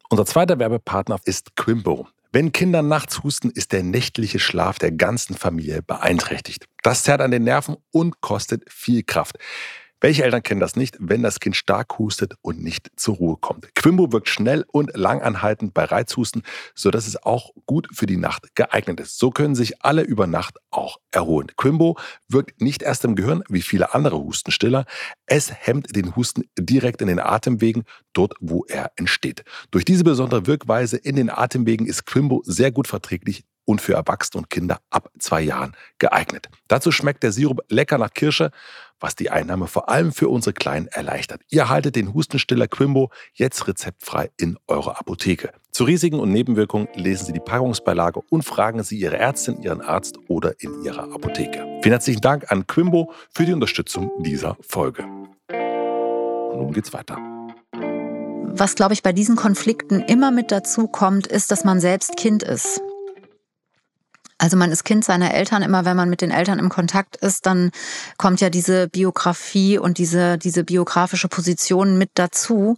Unser 0.09 0.27
zweiter 0.27 0.59
Werbepartner 0.59 1.19
ist 1.25 1.57
Quimbo. 1.57 2.09
Wenn 2.33 2.51
Kinder 2.51 2.83
nachts 2.83 3.23
husten, 3.23 3.51
ist 3.51 3.71
der 3.73 3.85
nächtliche 3.85 4.41
Schlaf 4.41 4.81
der 4.81 4.91
ganzen 4.91 5.37
Familie 5.37 5.83
beeinträchtigt. 5.83 6.67
Das 6.83 7.05
zerrt 7.05 7.21
an 7.21 7.31
den 7.31 7.45
Nerven 7.45 7.77
und 7.93 8.21
kostet 8.21 8.65
viel 8.69 9.05
Kraft. 9.05 9.39
Welche 10.05 10.23
Eltern 10.23 10.43
kennen 10.43 10.61
das 10.61 10.77
nicht, 10.77 10.99
wenn 11.01 11.23
das 11.23 11.41
Kind 11.41 11.57
stark 11.57 11.99
hustet 11.99 12.35
und 12.43 12.63
nicht 12.63 12.91
zur 12.95 13.15
Ruhe 13.15 13.39
kommt? 13.41 13.75
Quimbo 13.75 14.13
wirkt 14.13 14.29
schnell 14.29 14.67
und 14.71 14.95
langanhaltend 14.95 15.73
bei 15.73 15.85
Reizhusten, 15.85 16.43
sodass 16.75 17.07
es 17.07 17.23
auch 17.23 17.53
gut 17.65 17.89
für 17.91 18.05
die 18.05 18.19
Nacht 18.19 18.55
geeignet 18.55 19.01
ist. 19.01 19.19
So 19.19 19.31
können 19.31 19.55
sich 19.55 19.83
alle 19.83 20.03
über 20.03 20.27
Nacht 20.27 20.59
auch 20.71 20.99
erholen. 21.11 21.47
Quimbo 21.57 21.97
wirkt 22.29 22.61
nicht 22.61 22.83
erst 22.83 23.07
im 23.07 23.17
Gehirn 23.17 23.45
wie 23.49 23.63
viele 23.63 23.95
andere 23.95 24.19
Hustenstiller. 24.19 24.85
Es 25.25 25.51
hemmt 25.51 25.97
den 25.97 26.15
Husten 26.15 26.43
direkt 26.59 27.01
in 27.01 27.09
den 27.09 27.19
Atemwegen, 27.19 27.85
dort 28.13 28.35
wo 28.41 28.67
er 28.69 28.93
entsteht. 28.97 29.43
Durch 29.71 29.87
diese 29.87 30.05
besondere 30.05 30.47
Wirkweise 30.47 30.99
in 30.99 31.17
den 31.17 31.31
Atemwegen 31.31 31.87
ist 31.87 32.05
Quimbo 32.05 32.43
sehr 32.45 32.73
gut 32.73 32.89
verträglich 32.89 33.47
und 33.65 33.81
für 33.81 33.95
Erwachsene 33.95 34.43
und 34.43 34.51
Kinder 34.51 34.81
ab 34.91 35.11
zwei 35.19 35.43
Jahren 35.43 35.77
geeignet. 35.99 36.49
Dazu 36.69 36.93
schmeckt 36.93 37.23
der 37.23 37.33
Sirup 37.33 37.61
lecker 37.69 37.99
nach 37.99 38.13
Kirsche, 38.13 38.51
was 39.01 39.15
die 39.15 39.31
Einnahme 39.31 39.67
vor 39.67 39.89
allem 39.89 40.13
für 40.13 40.29
unsere 40.29 40.55
Kleinen 40.55 40.87
erleichtert. 40.89 41.43
Ihr 41.51 41.69
haltet 41.69 41.97
den 41.97 42.15
Hustenstiller 42.15 42.69
Quimbo 42.69 43.11
jetzt 43.35 43.67
rezeptfrei 43.67 44.31
in 44.39 44.57
eurer 44.67 44.99
Apotheke. 44.99 45.53
Zu 45.73 45.85
Risiken 45.85 46.21
und 46.21 46.31
Nebenwirkungen 46.31 46.89
lesen 46.95 47.27
Sie 47.27 47.33
die 47.33 47.41
Packungsbeilage 47.41 48.21
und 48.31 48.45
fragen 48.45 48.83
Sie 48.83 48.99
Ihre 48.99 49.19
Ärztin, 49.19 49.61
Ihren 49.61 49.81
Arzt 49.81 50.19
oder 50.29 50.55
in 50.61 50.83
Ihrer 50.85 51.13
Apotheke. 51.13 51.81
Vielen 51.83 51.93
herzlichen 51.93 52.21
Dank 52.21 52.51
an 52.51 52.67
Quimbo 52.67 53.13
für 53.35 53.45
die 53.45 53.53
Unterstützung 53.53 54.11
dieser 54.21 54.57
Folge. 54.61 55.03
Und 55.03 56.61
nun 56.61 56.73
geht's 56.73 56.93
weiter. 56.93 57.19
Was, 58.57 58.77
glaube 58.77 58.95
ich, 58.95 59.03
bei 59.03 59.13
diesen 59.13 59.35
Konflikten 59.35 60.01
immer 60.01 60.31
mit 60.31 60.53
dazu 60.53 60.87
kommt, 60.87 61.27
ist, 61.27 61.51
dass 61.51 61.65
man 61.65 61.81
selbst 61.81 62.17
Kind 62.17 62.45
ist. 62.45 62.81
Also 64.45 64.59
man 64.59 64.71
ist 64.71 64.85
Kind 64.85 65.07
seiner 65.07 65.33
Eltern. 65.33 65.63
Immer 65.63 65.87
wenn 65.87 65.97
man 65.97 66.11
mit 66.11 66.21
den 66.21 66.31
Eltern 66.31 66.59
im 66.59 66.69
Kontakt 66.69 67.17
ist, 67.17 67.47
dann 67.47 67.71
kommt 68.19 68.43
ja 68.43 68.51
diese 68.51 68.89
Biografie 68.89 69.79
und 69.79 69.97
diese, 69.97 70.37
diese 70.37 70.65
biografische 70.65 71.29
Position 71.29 71.97
mit 71.97 72.11
dazu. 72.13 72.77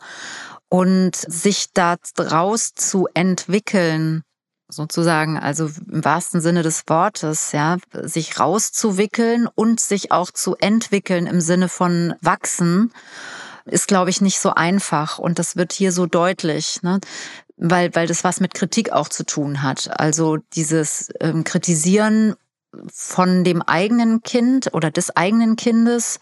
Und 0.69 1.17
sich 1.17 1.73
daraus 1.75 2.75
zu 2.75 3.09
entwickeln, 3.15 4.23
sozusagen, 4.69 5.41
also 5.41 5.69
im 5.91 6.05
wahrsten 6.05 6.41
Sinne 6.41 6.63
des 6.63 6.85
Wortes, 6.87 7.51
ja, 7.51 7.79
sich 7.93 8.39
rauszuwickeln 8.39 9.49
und 9.53 9.81
sich 9.81 10.13
auch 10.13 10.31
zu 10.31 10.55
entwickeln 10.55 11.27
im 11.27 11.41
Sinne 11.41 11.69
von 11.69 12.15
wachsen, 12.21 12.93
ist, 13.65 13.89
glaube 13.89 14.11
ich, 14.11 14.21
nicht 14.21 14.39
so 14.39 14.51
einfach. 14.51 15.19
Und 15.19 15.41
das 15.41 15.57
wird 15.57 15.73
hier 15.73 15.91
so 15.91 16.07
deutlich. 16.07 16.81
Ne? 16.83 17.01
Weil, 17.57 17.95
weil 17.95 18.07
das 18.07 18.25
was 18.25 18.41
mit 18.41 18.55
Kritik 18.55 18.93
auch 18.93 19.09
zu 19.09 19.25
tun 19.25 19.63
hat. 19.63 19.99
Also 19.99 20.39
dieses 20.55 21.11
ähm, 21.21 21.45
Kritisieren 21.45 22.35
von 22.93 23.45
dem 23.45 23.63
eigenen 23.63 24.23
Kind 24.23 24.75
oder 24.75 24.91
des 24.91 25.17
eigenen 25.17 25.57
Kindes, 25.57 26.19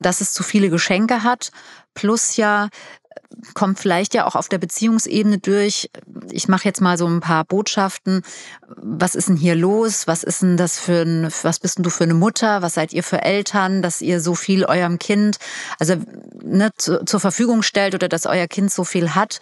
dass 0.00 0.20
es 0.20 0.32
zu 0.32 0.42
viele 0.42 0.70
Geschenke 0.70 1.22
hat, 1.22 1.52
plus 1.94 2.36
ja 2.36 2.68
kommt 3.54 3.78
vielleicht 3.78 4.14
ja 4.14 4.26
auch 4.26 4.36
auf 4.36 4.48
der 4.48 4.58
Beziehungsebene 4.58 5.38
durch. 5.38 5.90
Ich 6.30 6.48
mache 6.48 6.64
jetzt 6.64 6.80
mal 6.80 6.96
so 6.96 7.06
ein 7.06 7.20
paar 7.20 7.44
Botschaften. 7.44 8.22
Was 8.68 9.14
ist 9.14 9.28
denn 9.28 9.36
hier 9.36 9.54
los? 9.54 10.06
Was 10.06 10.22
ist 10.22 10.42
denn 10.42 10.56
das 10.56 10.78
für 10.78 11.02
ein, 11.02 11.28
was 11.42 11.58
bist 11.58 11.78
denn 11.78 11.82
du 11.82 11.90
für 11.90 12.04
eine 12.04 12.14
Mutter? 12.14 12.62
Was 12.62 12.74
seid 12.74 12.92
ihr 12.92 13.02
für 13.02 13.22
Eltern, 13.22 13.82
dass 13.82 14.00
ihr 14.00 14.20
so 14.20 14.34
viel 14.34 14.64
eurem 14.64 14.98
Kind, 14.98 15.38
also 15.78 15.96
ne, 16.42 16.70
zu, 16.76 17.04
zur 17.04 17.20
Verfügung 17.20 17.62
stellt 17.62 17.94
oder 17.94 18.08
dass 18.08 18.26
euer 18.26 18.46
Kind 18.46 18.72
so 18.72 18.84
viel 18.84 19.14
hat? 19.14 19.40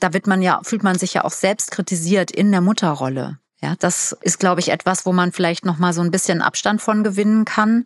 Da 0.00 0.12
wird 0.12 0.26
man 0.26 0.42
ja, 0.42 0.60
fühlt 0.62 0.82
man 0.82 0.98
sich 0.98 1.14
ja 1.14 1.24
auch 1.24 1.32
selbst 1.32 1.70
kritisiert 1.70 2.30
in 2.30 2.50
der 2.50 2.60
Mutterrolle. 2.60 3.38
Ja, 3.62 3.76
das 3.78 4.16
ist, 4.22 4.40
glaube 4.40 4.60
ich, 4.60 4.70
etwas, 4.70 5.06
wo 5.06 5.12
man 5.12 5.30
vielleicht 5.30 5.64
noch 5.64 5.78
mal 5.78 5.92
so 5.92 6.02
ein 6.02 6.10
bisschen 6.10 6.42
Abstand 6.42 6.82
von 6.82 7.04
gewinnen 7.04 7.44
kann. 7.44 7.84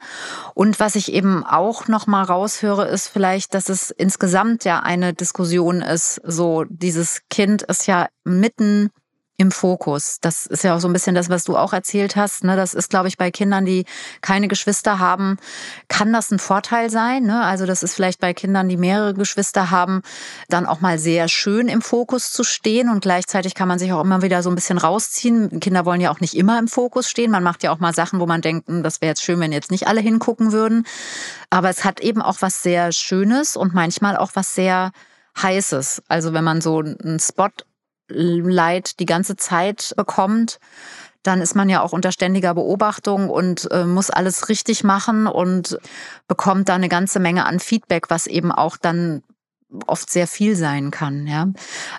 Und 0.54 0.80
was 0.80 0.94
ich 0.94 1.12
eben 1.12 1.44
auch 1.44 1.86
noch 1.86 2.06
mal 2.06 2.22
raushöre, 2.22 2.86
ist 2.86 3.08
vielleicht, 3.08 3.52
dass 3.52 3.68
es 3.68 3.90
insgesamt 3.90 4.64
ja 4.64 4.80
eine 4.80 5.12
Diskussion 5.12 5.82
ist. 5.82 6.18
So 6.24 6.64
dieses 6.70 7.20
Kind 7.28 7.60
ist 7.62 7.86
ja 7.86 8.08
mitten 8.24 8.90
im 9.38 9.50
Fokus. 9.50 10.18
Das 10.20 10.46
ist 10.46 10.64
ja 10.64 10.74
auch 10.74 10.80
so 10.80 10.88
ein 10.88 10.92
bisschen 10.92 11.14
das, 11.14 11.28
was 11.28 11.44
du 11.44 11.56
auch 11.56 11.72
erzählt 11.72 12.16
hast. 12.16 12.42
Ne? 12.44 12.56
Das 12.56 12.72
ist, 12.72 12.88
glaube 12.88 13.08
ich, 13.08 13.18
bei 13.18 13.30
Kindern, 13.30 13.66
die 13.66 13.84
keine 14.22 14.48
Geschwister 14.48 14.98
haben, 14.98 15.36
kann 15.88 16.12
das 16.12 16.30
ein 16.30 16.38
Vorteil 16.38 16.88
sein. 16.90 17.24
Ne? 17.24 17.42
Also 17.42 17.66
das 17.66 17.82
ist 17.82 17.94
vielleicht 17.94 18.18
bei 18.20 18.32
Kindern, 18.32 18.68
die 18.68 18.78
mehrere 18.78 19.12
Geschwister 19.12 19.70
haben, 19.70 20.02
dann 20.48 20.64
auch 20.64 20.80
mal 20.80 20.98
sehr 20.98 21.28
schön 21.28 21.68
im 21.68 21.82
Fokus 21.82 22.32
zu 22.32 22.44
stehen 22.44 22.88
und 22.88 23.00
gleichzeitig 23.00 23.54
kann 23.54 23.68
man 23.68 23.78
sich 23.78 23.92
auch 23.92 24.00
immer 24.00 24.22
wieder 24.22 24.42
so 24.42 24.50
ein 24.50 24.54
bisschen 24.54 24.78
rausziehen. 24.78 25.60
Kinder 25.60 25.84
wollen 25.84 26.00
ja 26.00 26.10
auch 26.10 26.20
nicht 26.20 26.34
immer 26.34 26.58
im 26.58 26.68
Fokus 26.68 27.10
stehen. 27.10 27.30
Man 27.30 27.42
macht 27.42 27.62
ja 27.62 27.72
auch 27.72 27.78
mal 27.78 27.94
Sachen, 27.94 28.20
wo 28.20 28.26
man 28.26 28.40
denkt, 28.40 28.68
hm, 28.68 28.82
das 28.82 29.02
wäre 29.02 29.10
jetzt 29.10 29.22
schön, 29.22 29.40
wenn 29.40 29.52
jetzt 29.52 29.70
nicht 29.70 29.86
alle 29.86 30.00
hingucken 30.00 30.52
würden. 30.52 30.86
Aber 31.50 31.68
es 31.68 31.84
hat 31.84 32.00
eben 32.00 32.22
auch 32.22 32.38
was 32.40 32.62
sehr 32.62 32.90
Schönes 32.92 33.56
und 33.56 33.74
manchmal 33.74 34.16
auch 34.16 34.30
was 34.34 34.54
sehr 34.54 34.92
Heißes. 35.40 36.02
Also 36.08 36.32
wenn 36.32 36.44
man 36.44 36.60
so 36.60 36.78
einen 36.78 37.20
Spot 37.20 37.50
Leid 38.08 39.00
die 39.00 39.06
ganze 39.06 39.36
Zeit 39.36 39.92
bekommt, 39.96 40.58
dann 41.22 41.40
ist 41.40 41.56
man 41.56 41.68
ja 41.68 41.82
auch 41.82 41.92
unter 41.92 42.12
ständiger 42.12 42.54
Beobachtung 42.54 43.28
und 43.28 43.68
äh, 43.72 43.84
muss 43.84 44.10
alles 44.10 44.48
richtig 44.48 44.84
machen 44.84 45.26
und 45.26 45.78
bekommt 46.28 46.68
da 46.68 46.74
eine 46.74 46.88
ganze 46.88 47.18
Menge 47.18 47.46
an 47.46 47.58
Feedback, 47.58 48.10
was 48.10 48.26
eben 48.26 48.52
auch 48.52 48.76
dann 48.76 49.22
oft 49.86 50.10
sehr 50.10 50.26
viel 50.26 50.56
sein 50.56 50.90
kann, 50.90 51.26
ja. 51.26 51.48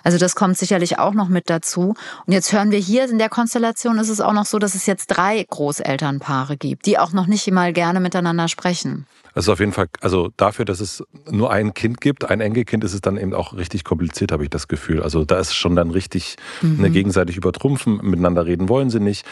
Also 0.02 0.18
das 0.18 0.34
kommt 0.34 0.56
sicherlich 0.56 0.98
auch 0.98 1.14
noch 1.14 1.28
mit 1.28 1.50
dazu. 1.50 1.94
Und 2.26 2.32
jetzt 2.32 2.52
hören 2.52 2.70
wir 2.70 2.78
hier 2.78 3.08
in 3.08 3.18
der 3.18 3.28
Konstellation 3.28 3.98
ist 3.98 4.08
es 4.08 4.20
auch 4.20 4.32
noch 4.32 4.46
so, 4.46 4.58
dass 4.58 4.74
es 4.74 4.86
jetzt 4.86 5.06
drei 5.08 5.44
Großelternpaare 5.48 6.56
gibt, 6.56 6.86
die 6.86 6.98
auch 6.98 7.12
noch 7.12 7.26
nicht 7.26 7.50
mal 7.50 7.72
gerne 7.72 8.00
miteinander 8.00 8.48
sprechen. 8.48 9.06
Das 9.34 9.44
ist 9.44 9.50
auf 9.50 9.60
jeden 9.60 9.72
Fall, 9.72 9.86
also 10.00 10.30
dafür, 10.36 10.64
dass 10.64 10.80
es 10.80 11.04
nur 11.30 11.52
ein 11.52 11.74
Kind 11.74 12.00
gibt, 12.00 12.28
ein 12.28 12.40
Enkelkind, 12.40 12.82
ist 12.82 12.94
es 12.94 13.00
dann 13.00 13.16
eben 13.16 13.34
auch 13.34 13.52
richtig 13.52 13.84
kompliziert, 13.84 14.32
habe 14.32 14.42
ich 14.42 14.50
das 14.50 14.66
Gefühl. 14.66 15.02
Also 15.02 15.24
da 15.24 15.38
ist 15.38 15.54
schon 15.54 15.76
dann 15.76 15.90
richtig 15.90 16.36
mhm. 16.60 16.78
eine 16.78 16.90
gegenseitig 16.90 17.36
übertrumpfen, 17.36 18.00
miteinander 18.02 18.46
reden 18.46 18.68
wollen 18.68 18.90
sie 18.90 19.00
nicht. 19.00 19.24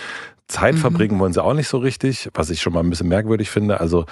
Zeit 0.49 0.75
mhm. 0.75 0.79
verbringen 0.79 1.19
wollen 1.19 1.33
sie 1.33 1.43
auch 1.43 1.55
nicht 1.55 1.69
so 1.69 1.79
richtig, 1.79 2.29
was 2.35 2.51
ich 2.51 2.63
schon 2.63 2.73
mal 2.73 2.81
ein 2.81 2.91
bisschen 2.91 3.09
merkwürdig 3.09 3.51
finde. 3.51 3.81
Also 3.81 4.07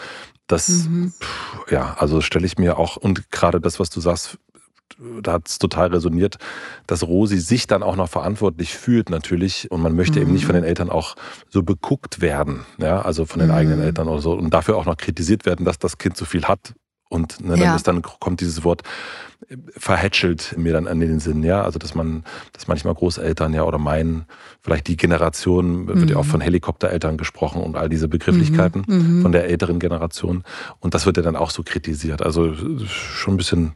das, 0.46 0.68
mhm. 0.88 1.12
pff, 1.12 1.70
ja, 1.70 1.94
also 1.98 2.20
stelle 2.20 2.46
ich 2.46 2.58
mir 2.58 2.78
auch, 2.78 2.96
und 2.96 3.30
gerade 3.30 3.60
das, 3.60 3.80
was 3.80 3.90
du 3.90 4.00
sagst, 4.00 4.38
da 5.22 5.32
hat 5.32 5.48
es 5.48 5.58
total 5.58 5.88
resoniert, 5.88 6.36
dass 6.86 7.02
Rosi 7.02 7.38
sich 7.38 7.66
dann 7.66 7.82
auch 7.82 7.96
noch 7.96 8.08
verantwortlich 8.08 8.74
fühlt 8.74 9.10
natürlich 9.10 9.70
und 9.70 9.80
man 9.80 9.96
möchte 9.96 10.18
mhm. 10.18 10.22
eben 10.22 10.32
nicht 10.32 10.44
von 10.44 10.54
den 10.54 10.64
Eltern 10.64 10.90
auch 10.90 11.16
so 11.48 11.62
beguckt 11.62 12.20
werden, 12.20 12.64
ja, 12.78 13.00
also 13.02 13.24
von 13.24 13.40
den 13.40 13.48
mhm. 13.48 13.54
eigenen 13.54 13.80
Eltern 13.80 14.08
oder 14.08 14.20
so 14.20 14.32
und 14.32 14.50
dafür 14.52 14.76
auch 14.76 14.86
noch 14.86 14.96
kritisiert 14.96 15.46
werden, 15.46 15.64
dass 15.64 15.78
das 15.78 15.98
Kind 15.98 16.16
so 16.16 16.24
viel 16.24 16.44
hat 16.44 16.74
und 17.08 17.40
ne, 17.40 17.50
dann 17.50 17.60
ja. 17.60 17.76
ist 17.76 17.86
dann 17.86 18.02
kommt 18.02 18.40
dieses 18.40 18.64
Wort 18.64 18.82
äh, 19.48 19.56
verhätschelt 19.76 20.54
mir 20.56 20.72
dann 20.72 20.86
an 20.86 21.00
den 21.00 21.20
Sinn, 21.20 21.42
ja, 21.42 21.62
also 21.62 21.78
dass 21.78 21.94
man, 21.94 22.24
dass 22.52 22.66
manchmal 22.66 22.94
Großeltern 22.94 23.52
ja 23.54 23.64
oder 23.64 23.78
meinen, 23.78 24.26
vielleicht 24.62 24.86
die 24.88 24.96
Generation 24.96 25.86
wird 25.86 25.98
mhm. 25.98 26.08
ja 26.08 26.16
auch 26.16 26.24
mhm. 26.24 26.30
von 26.30 26.40
Helikoptereltern 26.40 27.16
gesprochen 27.16 27.62
und 27.62 27.76
all 27.76 27.88
diese 27.88 28.08
Begrifflichkeiten 28.08 28.84
mhm. 28.86 29.18
Mhm. 29.18 29.22
von 29.22 29.32
der 29.32 29.44
älteren 29.46 29.78
Generation 29.78 30.44
und 30.80 30.94
das 30.94 31.06
wird 31.06 31.16
ja 31.16 31.22
dann 31.22 31.36
auch 31.36 31.50
so 31.50 31.62
kritisiert, 31.62 32.22
also 32.22 32.54
schon 32.86 33.34
ein 33.34 33.38
bisschen 33.38 33.72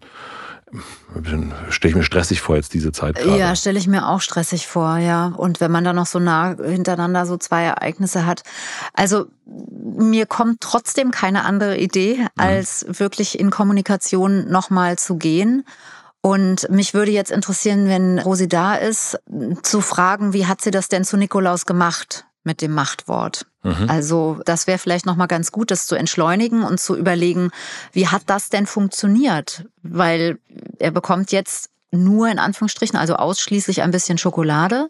stelle 1.71 1.91
ich 1.91 1.97
mir 1.97 2.03
stressig 2.03 2.41
vor 2.41 2.57
jetzt 2.57 2.75
diese 2.75 2.93
Zeit 2.93 3.17
gerade. 3.17 3.39
Ja, 3.39 3.57
stelle 3.57 3.79
ich 3.79 3.87
mir 3.87 4.09
auch 4.09 4.21
stressig 4.21 4.67
vor, 4.67 4.99
ja. 4.99 5.33
Und 5.37 5.61
wenn 5.61 5.71
man 5.71 5.85
dann 5.85 5.97
noch 5.97 6.07
so 6.07 6.19
nah 6.19 6.57
hintereinander 6.57 7.27
so 7.27 7.37
zwei 7.37 7.65
Ereignisse 7.65 8.27
hat. 8.27 8.43
Also 8.93 9.27
mir 9.47 10.27
kommt 10.27 10.61
trotzdem 10.61 11.11
keine 11.11 11.45
andere 11.45 11.79
Idee, 11.79 12.19
mhm. 12.19 12.27
als 12.37 12.87
mhm. 12.87 12.99
wirklich 12.99 13.39
in 13.39 13.51
Kommunikation 13.51 14.51
nochmal 14.51 14.99
zu 14.99 15.17
gehen. 15.17 15.65
Und 16.21 16.69
mich 16.71 16.95
würde 16.95 17.13
jetzt 17.13 17.31
interessieren, 17.31 17.87
wenn 17.87 18.19
Rosi 18.19 18.49
da 18.49 18.75
ist, 18.75 19.19
zu 19.63 19.81
fragen, 19.81 20.33
wie 20.33 20.47
hat 20.47 20.61
sie 20.61 20.71
das 20.71 20.89
denn 20.89 21.05
zu 21.05 21.17
Nikolaus 21.17 21.65
gemacht? 21.65 22.27
Mit 22.49 22.63
dem 22.63 22.73
Machtwort. 22.73 23.47
Mhm. 23.63 23.89
Also 23.89 24.41
das 24.47 24.67
wäre 24.67 24.79
vielleicht 24.79 25.07
noch 25.07 25.15
mal 25.15 25.27
ganz 25.27 25.53
gut, 25.53 25.71
das 25.71 25.87
zu 25.87 25.95
entschleunigen 25.95 26.65
und 26.65 26.81
zu 26.81 26.97
überlegen, 26.97 27.51
wie 27.93 28.09
hat 28.09 28.23
das 28.27 28.49
denn 28.49 28.67
funktioniert? 28.67 29.67
Weil 29.83 30.39
er 30.79 30.91
bekommt 30.91 31.31
jetzt 31.31 31.71
nur 31.91 32.29
in 32.29 32.39
Anführungsstrichen, 32.39 32.99
also 32.99 33.15
ausschließlich 33.17 33.83
ein 33.83 33.91
bisschen 33.91 34.19
Schokolade. 34.19 34.89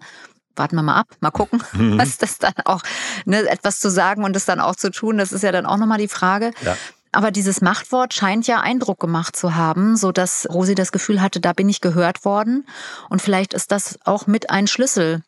Warten 0.56 0.76
wir 0.76 0.82
mal 0.82 0.96
ab, 0.96 1.08
mal 1.20 1.30
gucken, 1.30 1.62
mhm. 1.72 1.98
was 1.98 2.18
das 2.18 2.38
dann 2.38 2.54
auch, 2.64 2.82
ne, 3.24 3.48
etwas 3.48 3.80
zu 3.80 3.90
sagen 3.90 4.24
und 4.24 4.36
es 4.36 4.44
dann 4.44 4.60
auch 4.60 4.76
zu 4.76 4.90
tun, 4.90 5.18
das 5.18 5.32
ist 5.32 5.42
ja 5.42 5.52
dann 5.52 5.66
auch 5.66 5.76
nochmal 5.76 5.98
die 5.98 6.08
Frage. 6.08 6.52
Ja. 6.64 6.76
Aber 7.10 7.30
dieses 7.30 7.60
Machtwort 7.60 8.14
scheint 8.14 8.46
ja 8.46 8.60
Eindruck 8.60 9.00
gemacht 9.00 9.34
zu 9.34 9.54
haben, 9.54 9.96
so 9.96 10.12
dass 10.12 10.46
Rosi 10.50 10.74
das 10.74 10.92
Gefühl 10.92 11.20
hatte, 11.20 11.40
da 11.40 11.52
bin 11.52 11.68
ich 11.68 11.80
gehört 11.80 12.24
worden. 12.24 12.66
Und 13.08 13.22
vielleicht 13.22 13.54
ist 13.54 13.72
das 13.72 13.98
auch 14.04 14.26
mit 14.26 14.50
ein 14.50 14.66
Schlüssel 14.66 15.22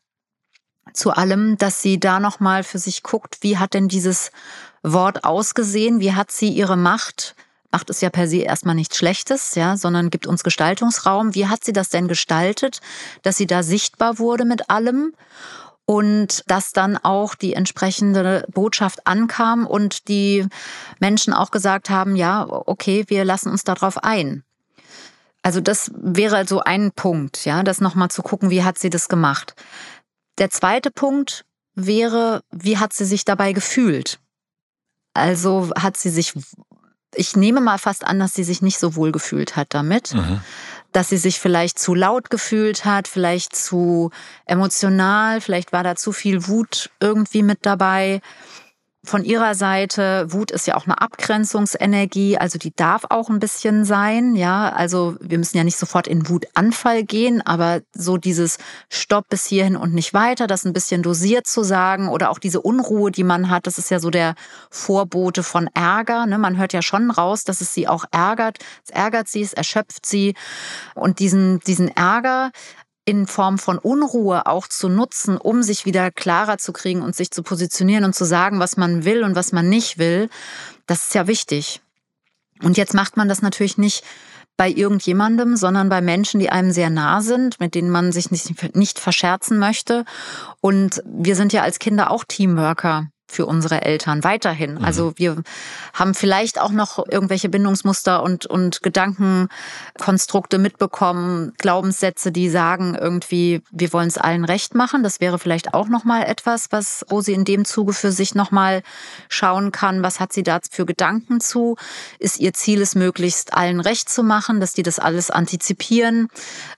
zu 0.92 1.11
allem, 1.11 1.56
dass 1.59 1.82
sie 1.82 2.00
da 2.00 2.20
nochmal 2.20 2.64
für 2.64 2.78
sich 2.78 3.02
guckt, 3.02 3.38
wie 3.40 3.59
hat 3.59 3.75
denn 3.75 3.88
dieses 3.88 4.30
Wort 4.82 5.25
ausgesehen? 5.25 6.00
Wie 6.00 6.14
hat 6.14 6.30
sie 6.30 6.49
ihre 6.49 6.76
Macht 6.76 7.35
Macht 7.73 7.88
ist 7.88 8.02
ja 8.02 8.11
per 8.11 8.26
se 8.26 8.38
erstmal 8.38 8.75
nichts 8.75 8.97
Schlechtes, 8.97 9.54
ja, 9.54 9.76
sondern 9.76 10.11
gibt 10.11 10.26
uns 10.26 10.42
Gestaltungsraum. 10.42 11.35
Wie 11.35 11.47
hat 11.47 11.64
sie 11.64 11.73
das 11.73 11.88
denn 11.88 12.09
gestaltet, 12.09 12.80
dass 13.23 13.37
sie 13.37 13.47
da 13.47 13.62
sichtbar 13.62 14.18
wurde 14.18 14.44
mit 14.44 14.70
allem? 14.70 15.12
und 15.87 16.44
dass 16.47 16.70
dann 16.70 16.97
auch 16.99 17.35
die 17.35 17.54
entsprechende 17.54 18.47
Botschaft 18.52 19.09
ankam 19.09 19.66
und 19.66 20.06
die 20.06 20.47
Menschen 21.00 21.35
auch 21.35 21.50
gesagt 21.50 21.90
haben, 21.90 22.14
ja, 22.14 22.47
okay, 22.49 23.06
wir 23.09 23.25
lassen 23.25 23.50
uns 23.50 23.64
darauf 23.64 23.99
ein. 24.04 24.44
Also 25.42 25.61
das 25.61 25.90
wäre 25.97 26.47
so 26.47 26.61
ein 26.61 26.92
Punkt, 26.92 27.44
ja, 27.44 27.64
das 27.64 27.80
nochmal 27.80 28.09
zu 28.09 28.23
gucken, 28.23 28.50
wie 28.50 28.62
hat 28.62 28.78
sie 28.78 28.90
das 28.90 29.09
gemacht. 29.09 29.56
Der 30.40 30.50
zweite 30.50 30.90
Punkt 30.90 31.44
wäre, 31.75 32.42
wie 32.50 32.78
hat 32.78 32.92
sie 32.92 33.04
sich 33.04 33.25
dabei 33.25 33.52
gefühlt? 33.52 34.18
Also 35.14 35.70
hat 35.76 35.97
sie 35.97 36.11
sich 36.11 36.35
ich 37.14 37.37
nehme 37.37 37.61
mal 37.61 37.78
fast 37.78 38.04
an, 38.04 38.18
dass 38.20 38.35
sie 38.35 38.44
sich 38.44 38.62
nicht 38.62 38.78
so 38.78 38.94
wohl 38.94 39.12
gefühlt 39.12 39.56
hat 39.56 39.75
damit. 39.75 40.14
Mhm. 40.14 40.40
Dass 40.92 41.09
sie 41.09 41.16
sich 41.16 41.38
vielleicht 41.38 41.78
zu 41.78 41.94
laut 41.94 42.30
gefühlt 42.30 42.85
hat, 42.85 43.09
vielleicht 43.09 43.54
zu 43.54 44.11
emotional, 44.44 45.40
vielleicht 45.40 45.73
war 45.73 45.85
da 45.85 45.97
zu 45.97 46.12
viel 46.12 46.47
Wut 46.47 46.90
irgendwie 47.00 47.42
mit 47.42 47.61
dabei 47.62 48.20
von 49.02 49.25
ihrer 49.25 49.54
Seite, 49.54 50.26
Wut 50.30 50.50
ist 50.50 50.66
ja 50.66 50.76
auch 50.76 50.85
eine 50.85 51.00
Abgrenzungsenergie, 51.00 52.37
also 52.37 52.59
die 52.59 52.75
darf 52.75 53.04
auch 53.09 53.30
ein 53.30 53.40
bisschen 53.40 53.87
sein, 53.87 54.37
ja. 54.37 54.69
Also 54.71 55.16
wir 55.21 55.38
müssen 55.38 55.57
ja 55.57 55.64
nicht 55.64 55.78
sofort 55.78 56.07
in 56.07 56.28
Wutanfall 56.28 57.04
gehen, 57.04 57.40
aber 57.40 57.80
so 57.95 58.19
dieses 58.19 58.59
Stopp 58.90 59.28
bis 59.30 59.47
hierhin 59.47 59.76
und 59.76 59.95
nicht 59.95 60.12
weiter, 60.12 60.47
das 60.47 60.66
ein 60.66 60.75
bisschen 60.75 61.02
dosiert 61.02 61.47
zu 61.47 61.62
sagen 61.62 62.09
oder 62.09 62.30
auch 62.30 62.38
diese 62.38 62.61
Unruhe, 62.61 63.11
die 63.11 63.25
man 63.25 63.49
hat, 63.49 63.66
das 63.66 63.78
ist 63.78 63.90
ja 63.90 64.00
so 64.00 64.11
der 64.11 64.35
Vorbote 64.71 65.42
von 65.42 65.71
Ärger. 65.73 66.26
Ne? 66.26 66.37
Man 66.37 66.59
hört 66.59 66.75
ja 66.75 66.83
schon 66.83 67.11
raus, 67.11 67.45
dass 67.45 67.62
es 67.62 67.73
sie 67.73 67.88
auch 67.88 68.04
ärgert. 68.11 68.59
Es 68.85 68.90
ärgert 68.90 69.28
sie, 69.28 69.40
es 69.40 69.54
erschöpft 69.54 70.04
sie. 70.04 70.35
Und 70.95 71.21
diesen, 71.21 71.61
diesen 71.61 71.88
Ärger, 71.88 72.50
in 73.11 73.26
Form 73.26 73.59
von 73.59 73.76
Unruhe 73.76 74.47
auch 74.47 74.69
zu 74.69 74.88
nutzen, 74.88 75.37
um 75.37 75.64
sich 75.64 75.85
wieder 75.85 76.12
klarer 76.12 76.59
zu 76.59 76.73
kriegen 76.73 77.02
und 77.02 77.17
sich 77.17 77.33
zu 77.33 77.43
positionieren 77.43 78.05
und 78.05 78.14
zu 78.14 78.25
sagen, 78.25 78.61
was 78.61 78.76
man 78.76 79.05
will 79.05 79.25
und 79.25 79.35
was 79.35 79.50
man 79.50 79.69
nicht 79.69 79.99
will, 79.99 80.31
das 80.87 81.07
ist 81.07 81.14
ja 81.14 81.26
wichtig. 81.26 81.81
Und 82.62 82.76
jetzt 82.76 82.95
macht 82.95 83.17
man 83.17 83.29
das 83.29 83.43
natürlich 83.43 83.79
nicht 83.79 84.05
bei 84.57 84.71
irgendjemandem, 84.71 85.57
sondern 85.57 85.88
bei 85.88 86.00
Menschen, 86.00 86.38
die 86.38 86.50
einem 86.50 86.71
sehr 86.71 86.90
nah 86.90 87.21
sind, 87.21 87.59
mit 87.59 87.75
denen 87.75 87.90
man 87.90 88.12
sich 88.12 88.31
nicht, 88.31 88.76
nicht 88.76 89.00
verscherzen 89.00 89.59
möchte. 89.59 90.05
Und 90.61 91.02
wir 91.05 91.35
sind 91.35 91.52
ja 91.52 91.62
als 91.62 91.81
Kinder 91.81 92.12
auch 92.12 92.23
Teamworker 92.23 93.09
für 93.30 93.46
unsere 93.46 93.82
Eltern 93.82 94.25
weiterhin. 94.25 94.75
Mhm. 94.75 94.84
Also 94.84 95.12
wir 95.16 95.42
haben 95.94 96.14
vielleicht 96.14 96.60
auch 96.60 96.72
noch 96.72 97.04
irgendwelche 97.08 97.49
Bindungsmuster 97.49 98.22
und, 98.22 98.46
und 98.46 98.82
Gedankenkonstrukte 98.82 100.58
mitbekommen, 100.58 101.52
Glaubenssätze, 101.58 102.32
die 102.32 102.49
sagen 102.49 102.94
irgendwie, 102.94 103.62
wir 103.70 103.92
wollen 103.92 104.08
es 104.08 104.18
allen 104.18 104.44
recht 104.44 104.75
machen. 104.75 105.02
Das 105.02 105.20
wäre 105.20 105.38
vielleicht 105.38 105.75
auch 105.75 105.88
noch 105.88 106.04
mal 106.04 106.22
etwas, 106.22 106.72
was 106.72 107.04
Rosi 107.10 107.32
in 107.32 107.44
dem 107.44 107.64
Zuge 107.64 107.92
für 107.92 108.12
sich 108.12 108.34
noch 108.34 108.50
mal 108.50 108.82
schauen 109.28 109.72
kann. 109.72 110.02
Was 110.02 110.20
hat 110.20 110.32
sie 110.32 110.42
da 110.42 110.58
für 110.70 110.87
Gedanken 110.87 111.40
zu? 111.40 111.76
Ist 112.18 112.38
ihr 112.40 112.52
Ziel 112.52 112.82
es 112.82 112.94
möglichst 112.94 113.54
allen 113.54 113.80
recht 113.80 114.08
zu 114.08 114.22
machen, 114.22 114.60
dass 114.60 114.72
die 114.72 114.82
das 114.82 114.99
alles 114.99 115.30
antizipieren? 115.30 116.28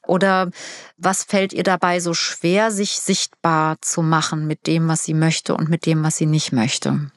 Oder 0.07 0.51
was 0.99 1.25
fällt 1.25 1.53
ihr 1.53 1.65
dabei 1.65 2.01
so 2.01 2.15
schwer, 2.15 2.71
sich 2.71 3.01
sichtbar 3.01 3.77
zu 3.81 4.03
machen 4.03 4.47
mit 4.47 4.67
dem, 4.67 4.89
was 4.89 5.05
sie 5.05 5.15
möchte 5.15 5.55
und 5.55 5.69
mit 5.69 5.87
dem, 5.87 6.03
was 6.05 6.17
sie 6.17 6.27
nicht 6.27 6.42
möchte? 6.51 7.13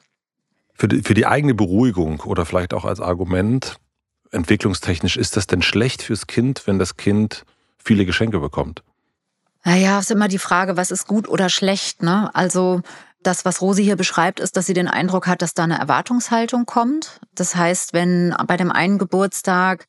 Für 0.74 0.88
die, 0.88 1.02
für 1.02 1.14
die 1.14 1.26
eigene 1.26 1.54
Beruhigung 1.54 2.20
oder 2.20 2.46
vielleicht 2.46 2.74
auch 2.74 2.84
als 2.84 3.00
Argument, 3.00 3.78
entwicklungstechnisch, 4.30 5.16
ist 5.16 5.36
das 5.36 5.46
denn 5.46 5.62
schlecht 5.62 6.02
fürs 6.02 6.26
Kind, 6.26 6.66
wenn 6.66 6.78
das 6.78 6.96
Kind 6.96 7.44
viele 7.78 8.04
Geschenke 8.04 8.38
bekommt? 8.38 8.82
Naja, 9.64 9.98
ist 9.98 10.12
immer 10.12 10.28
die 10.28 10.38
Frage, 10.38 10.76
was 10.76 10.92
ist 10.92 11.08
gut 11.08 11.28
oder 11.28 11.48
schlecht. 11.48 12.02
Ne? 12.02 12.30
Also 12.34 12.82
das, 13.22 13.44
was 13.44 13.60
Rosi 13.60 13.82
hier 13.82 13.96
beschreibt, 13.96 14.38
ist, 14.38 14.56
dass 14.56 14.66
sie 14.66 14.74
den 14.74 14.86
Eindruck 14.86 15.26
hat, 15.26 15.42
dass 15.42 15.54
da 15.54 15.64
eine 15.64 15.78
Erwartungshaltung 15.78 16.66
kommt. 16.66 17.20
Das 17.34 17.56
heißt, 17.56 17.92
wenn 17.92 18.34
bei 18.46 18.56
dem 18.56 18.70
einen 18.70 18.98
Geburtstag 18.98 19.86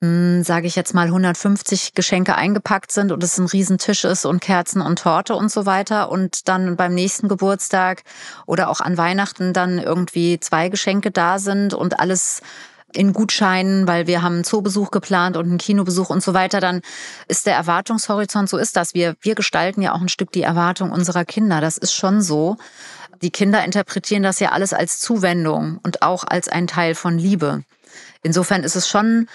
sage 0.00 0.68
ich 0.68 0.76
jetzt 0.76 0.94
mal, 0.94 1.06
150 1.06 1.92
Geschenke 1.94 2.36
eingepackt 2.36 2.92
sind 2.92 3.10
und 3.10 3.22
es 3.24 3.36
ein 3.36 3.46
Riesentisch 3.46 4.04
ist 4.04 4.26
und 4.26 4.40
Kerzen 4.40 4.80
und 4.80 5.00
Torte 5.00 5.34
und 5.34 5.50
so 5.50 5.66
weiter 5.66 6.12
und 6.12 6.46
dann 6.48 6.76
beim 6.76 6.94
nächsten 6.94 7.26
Geburtstag 7.28 8.04
oder 8.46 8.68
auch 8.68 8.80
an 8.80 8.96
Weihnachten 8.96 9.52
dann 9.52 9.78
irgendwie 9.78 10.38
zwei 10.38 10.68
Geschenke 10.68 11.10
da 11.10 11.40
sind 11.40 11.74
und 11.74 11.98
alles 11.98 12.42
in 12.94 13.12
Gutscheinen, 13.12 13.88
weil 13.88 14.06
wir 14.06 14.22
haben 14.22 14.36
einen 14.36 14.44
Zoobesuch 14.44 14.92
geplant 14.92 15.36
und 15.36 15.46
einen 15.46 15.58
Kinobesuch 15.58 16.10
und 16.10 16.22
so 16.22 16.32
weiter, 16.32 16.60
dann 16.60 16.80
ist 17.26 17.46
der 17.46 17.56
Erwartungshorizont, 17.56 18.48
so 18.48 18.56
ist 18.56 18.76
das. 18.76 18.94
Wir, 18.94 19.16
wir 19.20 19.34
gestalten 19.34 19.82
ja 19.82 19.94
auch 19.94 20.00
ein 20.00 20.08
Stück 20.08 20.32
die 20.32 20.42
Erwartung 20.42 20.92
unserer 20.92 21.24
Kinder. 21.24 21.60
Das 21.60 21.76
ist 21.76 21.92
schon 21.92 22.22
so. 22.22 22.56
Die 23.20 23.30
Kinder 23.30 23.64
interpretieren 23.64 24.22
das 24.22 24.38
ja 24.38 24.52
alles 24.52 24.72
als 24.72 25.00
Zuwendung 25.00 25.80
und 25.82 26.02
auch 26.02 26.24
als 26.24 26.48
ein 26.48 26.66
Teil 26.68 26.94
von 26.94 27.18
Liebe. 27.18 27.64
Insofern 28.22 28.62
ist 28.62 28.76
es 28.76 28.88
schon 28.88 29.28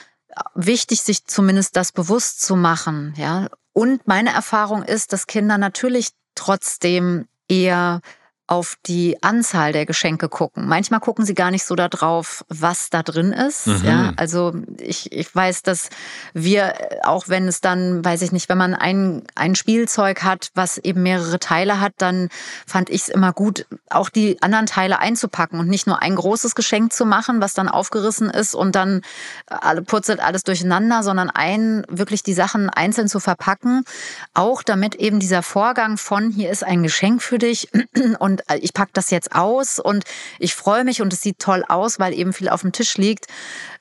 wichtig, 0.56 1.02
sich 1.02 1.26
zumindest 1.26 1.76
das 1.76 1.92
bewusst 1.92 2.42
zu 2.42 2.56
machen, 2.56 3.14
ja. 3.18 3.50
Und 3.74 4.08
meine 4.08 4.32
Erfahrung 4.32 4.84
ist, 4.84 5.14
dass 5.14 5.28
Kinder 5.28 5.58
natürlich 5.58 6.10
trotzdem 6.36 7.28
eher 7.48 8.02
auf 8.46 8.78
die 8.86 9.18
Anzahl 9.24 9.72
der 9.72 9.86
Geschenke 9.86 10.28
gucken. 10.28 10.68
Manchmal 10.68 11.00
gucken 11.00 11.26
sie 11.26 11.34
gar 11.34 11.50
nicht 11.50 11.64
so 11.64 11.76
darauf, 11.76 12.44
was 12.50 12.90
da 12.90 13.02
drin 13.02 13.32
ist. 13.32 13.68
Mhm. 13.68 13.82
Ja, 13.86 14.14
also 14.18 14.54
ich, 14.80 15.12
ich 15.14 15.34
weiß, 15.34 15.64
dass 15.64 15.90
wir, 16.34 16.74
auch 17.04 17.30
wenn 17.30 17.48
es 17.48 17.62
dann, 17.62 18.04
weiß 18.04 18.22
ich 18.22 18.34
nicht, 18.34 18.50
wenn 18.50 18.58
man 18.58 18.74
ein, 18.74 19.24
ein 19.36 19.56
Spielzeug 19.56 20.24
hat, 20.24 20.52
was 20.56 20.78
eben 20.78 21.04
mehrere 21.04 21.40
Teile 21.40 21.80
hat, 21.80 21.94
dann 22.00 22.28
fand 22.68 22.90
ich 22.90 23.04
es 23.04 23.10
immer 23.10 23.32
gut, 23.32 23.66
auch 23.90 24.10
die 24.10 24.42
anderen 24.42 24.66
Teile 24.66 25.00
einzupacken 25.00 25.60
und 25.60 25.70
nicht 25.70 25.88
nur 25.88 26.02
ein 26.02 26.16
großes 26.16 26.54
Geschenk 26.54 26.92
zu 26.92 27.06
machen, 27.06 27.40
was 27.40 27.54
dann 27.54 27.70
aufgerissen 27.70 28.30
ist 28.30 28.56
und 28.56 28.76
dann 28.76 29.02
alle 29.48 29.82
purzelt 29.82 30.20
alles 30.20 30.44
durcheinander, 30.44 31.02
sondern 31.02 31.30
ein, 31.30 31.86
wirklich 31.88 32.24
die 32.24 32.34
Sachen 32.34 32.70
einzeln 32.70 33.08
zu 33.08 33.22
verpacken. 33.22 33.86
Auch 34.34 34.64
damit 34.64 34.96
eben 34.96 35.20
dieser 35.20 35.44
Vorgang 35.44 35.98
von 35.98 36.30
hier 36.30 36.52
ist 36.52 36.66
ein 36.66 36.84
Geschenk 36.84 37.22
für 37.22 37.38
dich 37.38 37.70
und 38.20 38.33
äh, 38.50 38.58
ich 38.58 38.74
packe 38.74 38.92
das 38.94 39.12
jetzt 39.12 39.36
aus 39.36 39.80
und 39.80 40.04
ich 40.40 40.56
freue 40.56 40.84
mich 40.84 41.02
und 41.02 41.14
es 41.14 41.22
sieht 41.22 41.40
toll 41.40 41.64
aus, 41.68 42.00
weil 42.00 42.14
eben 42.14 42.34
viel 42.34 42.50
auf 42.50 42.62
dem 42.62 42.72
Tisch 42.72 42.98
liegt, 42.98 43.28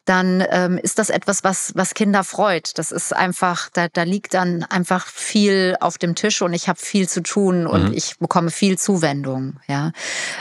dann 0.04 0.44
ähm, 0.50 0.78
ist 0.78 0.98
das 0.98 1.10
etwas, 1.10 1.44
was, 1.44 1.72
was 1.76 1.94
Kinder 1.94 2.24
freut. 2.24 2.76
Das 2.78 2.90
ist 2.90 3.14
einfach, 3.14 3.68
da, 3.72 3.88
da 3.88 4.02
liegt 4.02 4.34
dann 4.34 4.64
einfach 4.64 5.06
viel 5.06 5.76
auf 5.80 5.98
dem 5.98 6.14
Tisch 6.14 6.42
und 6.42 6.52
ich 6.54 6.68
habe 6.68 6.78
viel 6.78 7.08
zu 7.08 7.22
tun 7.22 7.66
und 7.66 7.90
mhm. 7.90 7.94
ich 7.94 8.18
bekomme 8.18 8.50
viel 8.50 8.78
Zuwendung. 8.78 9.60
Ja, 9.68 9.92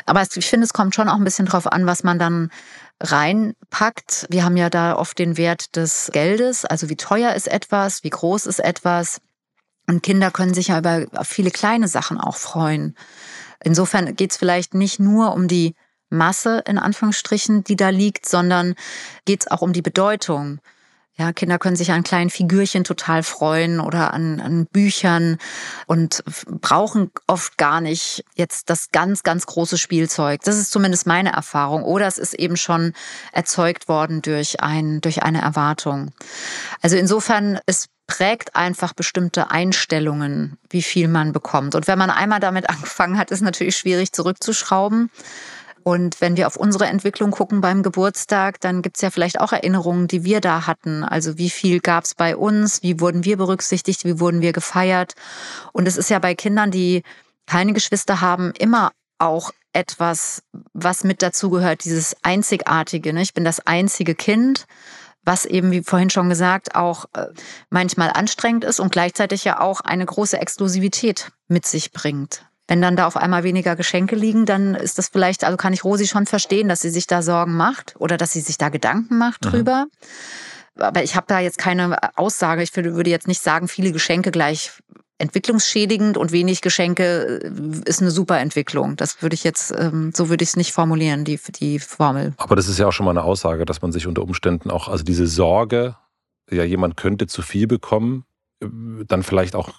aber 0.06 0.24
ich 0.24 0.48
finde, 0.48 0.66
es 0.66 0.74
kommt 0.74 0.96
schon 0.96 1.10
auch 1.10 1.18
ein 1.18 1.24
bisschen 1.24 1.46
drauf 1.46 1.72
an, 1.72 1.86
was 1.86 2.04
man 2.04 2.18
dann 2.18 2.50
reinpackt. 3.00 4.28
Wir 4.30 4.44
haben 4.46 4.58
ja 4.58 4.70
da 4.70 4.96
oft 4.96 5.18
den 5.20 5.38
Wert 5.38 5.76
des 5.76 6.10
Geldes, 6.12 6.66
also 6.66 6.90
wie 6.90 6.96
teuer 6.96 7.34
ist 7.34 7.48
etwas, 7.48 8.04
wie 8.04 8.10
groß 8.10 8.46
ist 8.46 8.60
etwas. 8.60 9.22
Und 9.88 10.04
Kinder 10.04 10.32
können 10.32 10.54
sich 10.54 10.68
ja 10.68 10.80
über 10.80 11.06
viele 11.24 11.52
kleine 11.52 11.88
Sachen 11.88 12.20
auch 12.20 12.38
freuen. 12.38 12.96
Insofern 13.64 14.16
geht 14.16 14.32
es 14.32 14.38
vielleicht 14.38 14.74
nicht 14.74 15.00
nur 15.00 15.34
um 15.34 15.48
die 15.48 15.76
Masse 16.10 16.64
in 16.68 16.78
Anführungsstrichen, 16.78 17.64
die 17.64 17.76
da 17.76 17.90
liegt, 17.90 18.28
sondern 18.28 18.76
geht 19.26 19.42
es 19.42 19.52
auch 19.52 19.62
um 19.62 19.74
die 19.74 19.82
Bedeutung. 19.82 20.60
Ja, 21.18 21.34
Kinder 21.34 21.60
können 21.60 21.76
sich 21.76 21.92
an 21.92 22.04
kleinen 22.04 22.30
Figürchen 22.30 22.84
total 22.84 23.22
freuen 23.22 23.80
oder 23.80 24.14
an, 24.14 24.40
an 24.40 24.66
Büchern 24.66 25.38
und 25.86 26.24
brauchen 26.48 27.12
oft 27.28 27.58
gar 27.58 27.82
nicht 27.82 28.24
jetzt 28.36 28.70
das 28.70 28.92
ganz, 28.92 29.22
ganz 29.22 29.46
große 29.46 29.78
Spielzeug. 29.78 30.42
Das 30.44 30.58
ist 30.58 30.72
zumindest 30.72 31.06
meine 31.06 31.34
Erfahrung. 31.34 31.84
Oder 31.84 32.08
es 32.08 32.18
ist 32.18 32.34
eben 32.34 32.58
schon 32.58 32.94
erzeugt 33.34 33.88
worden 33.88 34.22
durch, 34.22 34.62
ein, 34.62 35.02
durch 35.02 35.22
eine 35.22 35.42
Erwartung. 35.42 36.12
Also 36.82 36.96
insofern 36.96 37.60
ist 37.68 37.90
prägt 38.12 38.58
einfach 38.58 38.92
bestimmte 38.92 39.52
Einstellungen, 39.52 40.58
wie 40.70 40.82
viel 40.82 41.08
man 41.08 41.32
bekommt. 41.32 41.76
Und 41.76 41.88
wenn 41.88 41.98
man 41.98 42.10
einmal 42.10 42.42
damit 42.42 42.70
angefangen 42.70 43.18
hat, 43.18 43.32
ist 43.32 43.40
natürlich 43.40 43.78
schwierig 43.78 44.12
zurückzuschrauben. 44.12 45.10
Und 45.84 46.20
wenn 46.20 46.36
wir 46.36 46.48
auf 46.48 46.58
unsere 46.58 46.88
Entwicklung 46.88 47.32
gucken 47.32 47.62
beim 47.62 47.84
Geburtstag, 47.84 48.60
dann 48.60 48.82
gibt's 48.82 49.02
ja 49.02 49.12
vielleicht 49.12 49.40
auch 49.40 49.54
Erinnerungen, 49.54 50.10
die 50.10 50.26
wir 50.26 50.42
da 50.42 50.68
hatten. 50.68 51.06
Also 51.06 51.38
wie 51.38 51.50
viel 51.50 51.80
gab's 51.80 52.14
bei 52.14 52.36
uns, 52.36 52.84
wie 52.84 53.00
wurden 53.00 53.24
wir 53.24 53.38
berücksichtigt, 53.38 54.04
wie 54.04 54.20
wurden 54.20 54.42
wir 54.42 54.52
gefeiert. 54.52 55.14
Und 55.72 55.88
es 55.88 55.96
ist 55.96 56.10
ja 56.10 56.20
bei 56.20 56.36
Kindern, 56.36 56.70
die 56.70 57.04
keine 57.48 57.72
Geschwister 57.72 58.20
haben, 58.20 58.52
immer 58.60 58.92
auch 59.20 59.52
etwas, 59.72 60.44
was 60.74 61.06
mit 61.06 61.22
dazugehört, 61.22 61.86
dieses 61.86 62.16
Einzigartige. 62.24 63.14
Ne? 63.14 63.22
Ich 63.22 63.34
bin 63.34 63.46
das 63.46 63.66
einzige 63.66 64.16
Kind, 64.16 64.66
was 65.24 65.46
eben, 65.46 65.72
wie 65.72 65.84
vorhin 65.84 66.10
schon 66.10 66.30
gesagt, 66.30 66.76
auch 66.76 67.06
äh, 67.14 67.28
manchmal 67.70 68.12
anstrengend 68.12 68.64
ist 68.64 68.80
und 68.80 68.92
gleichzeitig 68.92 69.44
ja 69.44 69.60
auch 69.60 69.82
eine 69.82 70.06
große 70.06 70.40
Exklusivität 70.40 71.32
mit 71.48 71.66
sich 71.66 71.92
bringt. 71.92 72.46
Wenn 72.68 72.82
dann 72.82 72.96
da 72.96 73.06
auf 73.06 73.18
einmal 73.18 73.44
weniger 73.44 73.76
Geschenke 73.76 74.16
liegen, 74.16 74.46
dann 74.46 74.76
ist 74.76 74.98
das 74.98 75.10
vielleicht, 75.10 75.44
also 75.44 75.58
kann 75.58 75.74
ich 75.74 75.84
Rosi 75.84 76.08
schon 76.08 76.26
verstehen, 76.26 76.70
dass 76.70 76.80
sie 76.80 76.90
sich 76.90 77.06
da 77.06 77.22
Sorgen 77.22 77.56
macht 77.56 77.96
oder 78.00 78.18
dass 78.18 78.32
sie 78.32 78.42
sich 78.42 78.58
da 78.58 78.70
Gedanken 78.70 79.18
macht 79.18 79.46
mhm. 79.46 79.50
drüber. 79.50 79.86
Aber 80.78 81.04
ich 81.04 81.16
habe 81.16 81.26
da 81.28 81.40
jetzt 81.40 81.58
keine 81.58 81.98
Aussage. 82.18 82.64
Ich 82.64 82.76
würde 82.76 83.10
jetzt 83.10 83.28
nicht 83.28 83.42
sagen, 83.42 83.68
viele 83.68 83.92
Geschenke 83.92 84.32
gleich 84.32 84.72
entwicklungsschädigend 85.22 86.18
und 86.18 86.32
wenig 86.32 86.62
Geschenke 86.62 87.40
äh, 87.44 87.90
ist 87.90 88.02
eine 88.02 88.12
super 88.12 88.40
Entwicklung. 88.40 88.96
Das 88.98 89.22
würde 89.22 89.36
ich 89.36 89.44
jetzt, 89.44 89.74
ähm, 89.78 90.12
so 90.14 90.30
würde 90.30 90.44
ich 90.44 90.50
es 90.50 90.56
nicht 90.56 90.74
formulieren, 90.74 91.24
die, 91.24 91.40
die 91.60 91.80
Formel. 91.80 92.34
Aber 92.38 92.56
das 92.56 92.68
ist 92.68 92.80
ja 92.80 92.88
auch 92.88 92.92
schon 92.92 93.06
mal 93.06 93.12
eine 93.12 93.24
Aussage, 93.24 93.66
dass 93.66 93.82
man 93.82 93.92
sich 93.92 94.08
unter 94.08 94.24
Umständen 94.24 94.70
auch, 94.70 94.88
also 94.88 95.04
diese 95.04 95.28
Sorge, 95.28 95.96
ja, 96.50 96.64
jemand 96.64 96.98
könnte 96.98 97.28
zu 97.28 97.42
viel 97.42 97.68
bekommen, 97.68 98.26
äh, 98.62 98.68
dann 99.08 99.24
vielleicht 99.24 99.56
auch 99.56 99.70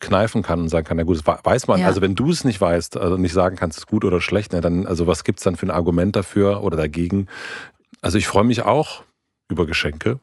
kneifen 0.00 0.42
kann 0.42 0.60
und 0.60 0.68
sagen 0.68 0.86
kann, 0.86 0.96
na 0.96 1.04
gut, 1.04 1.22
das 1.24 1.44
weiß 1.44 1.68
man. 1.68 1.80
Ja. 1.80 1.86
Also 1.86 2.00
wenn 2.00 2.14
du 2.14 2.30
es 2.30 2.44
nicht 2.44 2.60
weißt, 2.60 2.96
also 2.96 3.16
nicht 3.16 3.32
sagen 3.32 3.56
kannst, 3.56 3.78
es 3.78 3.84
ist 3.84 3.88
gut 3.88 4.04
oder 4.04 4.20
schlecht, 4.20 4.52
ne, 4.52 4.60
dann, 4.60 4.86
also 4.86 5.06
was 5.06 5.24
gibt 5.24 5.40
es 5.40 5.44
dann 5.44 5.56
für 5.56 5.66
ein 5.66 5.70
Argument 5.70 6.16
dafür 6.16 6.62
oder 6.62 6.76
dagegen? 6.76 7.28
Also 8.00 8.18
ich 8.18 8.26
freue 8.26 8.44
mich 8.44 8.62
auch 8.62 9.02
über 9.48 9.66
Geschenke. 9.66 10.18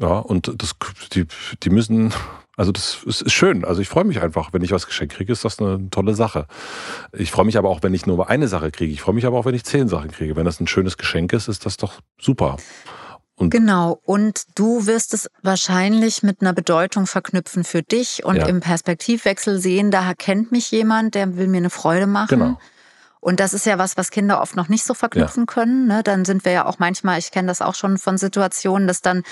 Ja, 0.00 0.18
und 0.18 0.52
das, 0.62 0.76
die, 1.12 1.26
die 1.62 1.70
müssen 1.70 2.12
also 2.58 2.72
das 2.72 3.04
ist 3.04 3.32
schön. 3.32 3.64
Also 3.64 3.80
ich 3.80 3.88
freue 3.88 4.02
mich 4.02 4.20
einfach, 4.20 4.52
wenn 4.52 4.62
ich 4.62 4.72
was 4.72 4.84
geschenkt 4.84 5.14
kriege, 5.14 5.32
ist 5.32 5.44
das 5.44 5.60
eine 5.60 5.90
tolle 5.90 6.14
Sache. 6.14 6.46
Ich 7.12 7.30
freue 7.30 7.46
mich 7.46 7.56
aber 7.56 7.68
auch, 7.68 7.84
wenn 7.84 7.94
ich 7.94 8.04
nur 8.04 8.28
eine 8.28 8.48
Sache 8.48 8.72
kriege. 8.72 8.92
Ich 8.92 9.00
freue 9.00 9.14
mich 9.14 9.26
aber 9.26 9.38
auch, 9.38 9.44
wenn 9.44 9.54
ich 9.54 9.64
zehn 9.64 9.86
Sachen 9.86 10.10
kriege. 10.10 10.34
Wenn 10.34 10.44
das 10.44 10.58
ein 10.58 10.66
schönes 10.66 10.96
Geschenk 10.96 11.32
ist, 11.32 11.46
ist 11.46 11.66
das 11.66 11.76
doch 11.76 12.00
super. 12.20 12.56
Und 13.36 13.50
genau, 13.50 14.00
und 14.02 14.42
du 14.56 14.86
wirst 14.86 15.14
es 15.14 15.30
wahrscheinlich 15.40 16.24
mit 16.24 16.40
einer 16.40 16.52
Bedeutung 16.52 17.06
verknüpfen 17.06 17.62
für 17.62 17.84
dich 17.84 18.24
und 18.24 18.34
ja. 18.34 18.46
im 18.46 18.58
Perspektivwechsel 18.58 19.60
sehen, 19.60 19.92
da 19.92 20.12
kennt 20.14 20.50
mich 20.50 20.72
jemand, 20.72 21.14
der 21.14 21.36
will 21.36 21.46
mir 21.46 21.58
eine 21.58 21.70
Freude 21.70 22.08
machen. 22.08 22.28
Genau. 22.28 22.58
Und 23.20 23.40
das 23.40 23.52
ist 23.52 23.66
ja 23.66 23.78
was, 23.78 23.96
was 23.96 24.10
Kinder 24.10 24.40
oft 24.40 24.56
noch 24.56 24.68
nicht 24.68 24.84
so 24.84 24.94
verknüpfen 24.94 25.42
ja. 25.42 25.52
können. 25.52 25.86
Ne? 25.86 26.02
Dann 26.02 26.24
sind 26.24 26.44
wir 26.44 26.52
ja 26.52 26.66
auch 26.66 26.78
manchmal, 26.78 27.18
ich 27.18 27.30
kenne 27.30 27.48
das 27.48 27.60
auch 27.60 27.74
schon 27.74 27.98
von 27.98 28.16
Situationen, 28.16 28.86
dass 28.86 29.02
dann 29.02 29.22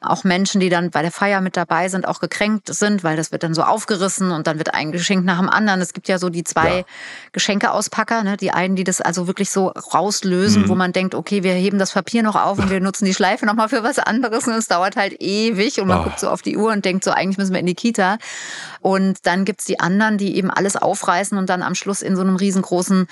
auch 0.00 0.24
Menschen, 0.24 0.60
die 0.60 0.68
dann 0.68 0.90
bei 0.90 1.02
der 1.02 1.10
Feier 1.10 1.40
mit 1.40 1.56
dabei 1.56 1.88
sind, 1.88 2.08
auch 2.08 2.20
gekränkt 2.20 2.74
sind, 2.74 3.04
weil 3.04 3.16
das 3.16 3.32
wird 3.32 3.42
dann 3.42 3.54
so 3.54 3.62
aufgerissen 3.62 4.30
und 4.30 4.46
dann 4.46 4.58
wird 4.58 4.74
ein 4.74 4.92
Geschenk 4.92 5.24
nach 5.24 5.38
dem 5.38 5.48
anderen. 5.48 5.80
Es 5.80 5.92
gibt 5.92 6.08
ja 6.08 6.18
so 6.18 6.30
die 6.30 6.44
zwei 6.44 6.78
ja. 6.78 6.84
Geschenkeauspacker, 7.32 8.22
ne? 8.22 8.36
die 8.36 8.50
einen, 8.50 8.76
die 8.76 8.84
das 8.84 9.00
also 9.00 9.26
wirklich 9.26 9.50
so 9.50 9.68
rauslösen, 9.68 10.62
mhm. 10.62 10.68
wo 10.68 10.74
man 10.74 10.92
denkt, 10.92 11.14
okay, 11.14 11.42
wir 11.42 11.52
heben 11.52 11.78
das 11.78 11.92
Papier 11.92 12.22
noch 12.22 12.36
auf 12.36 12.58
und 12.58 12.70
wir 12.70 12.80
nutzen 12.84 13.04
die 13.04 13.14
Schleife 13.14 13.44
nochmal 13.46 13.68
für 13.68 13.82
was 13.82 13.98
anderes 13.98 14.46
und 14.46 14.54
es 14.54 14.68
dauert 14.68 14.96
halt 14.96 15.20
ewig 15.20 15.80
und 15.80 15.88
man 15.88 16.00
oh. 16.00 16.04
guckt 16.04 16.20
so 16.20 16.30
auf 16.30 16.42
die 16.42 16.56
Uhr 16.56 16.72
und 16.72 16.84
denkt 16.84 17.04
so, 17.04 17.10
eigentlich 17.10 17.38
müssen 17.38 17.52
wir 17.52 17.60
in 17.60 17.66
die 17.66 17.74
Kita. 17.74 18.18
Und 18.80 19.26
dann 19.26 19.44
gibt's 19.44 19.64
die 19.64 19.80
anderen, 19.80 20.18
die 20.18 20.36
eben 20.36 20.50
alles 20.50 20.76
aufreißen 20.76 21.38
und 21.38 21.48
dann 21.48 21.62
am 21.62 21.74
Schluss 21.74 22.02
in 22.02 22.16
so 22.16 22.22
einem 22.22 22.36
riesengroßen 22.36 23.06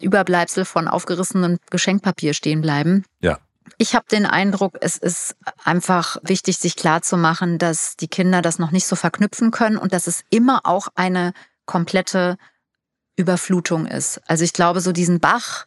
Überbleibsel 0.00 0.64
von 0.64 0.88
aufgerissenem 0.88 1.58
Geschenkpapier 1.70 2.34
stehen 2.34 2.60
bleiben. 2.60 3.04
Ja. 3.20 3.38
Ich 3.78 3.94
habe 3.94 4.06
den 4.10 4.26
Eindruck, 4.26 4.76
es 4.80 4.98
ist 4.98 5.36
einfach 5.64 6.18
wichtig, 6.22 6.58
sich 6.58 6.76
klarzumachen, 6.76 7.58
dass 7.58 7.96
die 7.96 8.08
Kinder 8.08 8.42
das 8.42 8.58
noch 8.58 8.70
nicht 8.70 8.86
so 8.86 8.94
verknüpfen 8.94 9.50
können 9.50 9.78
und 9.78 9.92
dass 9.92 10.06
es 10.06 10.22
immer 10.30 10.60
auch 10.64 10.88
eine 10.94 11.32
komplette 11.66 12.36
Überflutung 13.16 13.86
ist. 13.86 14.20
Also 14.26 14.44
ich 14.44 14.52
glaube, 14.52 14.80
so 14.80 14.92
diesen 14.92 15.20
Bach, 15.20 15.66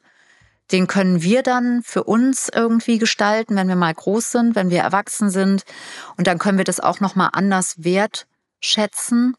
den 0.72 0.88
können 0.88 1.22
wir 1.22 1.44
dann 1.44 1.82
für 1.84 2.04
uns 2.04 2.50
irgendwie 2.54 2.98
gestalten, 2.98 3.56
wenn 3.56 3.68
wir 3.68 3.76
mal 3.76 3.94
groß 3.94 4.32
sind, 4.32 4.56
wenn 4.56 4.70
wir 4.70 4.82
erwachsen 4.82 5.30
sind. 5.30 5.64
Und 6.18 6.28
dann 6.28 6.40
können 6.40 6.58
wir 6.58 6.66
das 6.66 6.80
auch 6.80 7.00
nochmal 7.00 7.30
anders 7.34 7.76
wertschätzen. 7.78 9.36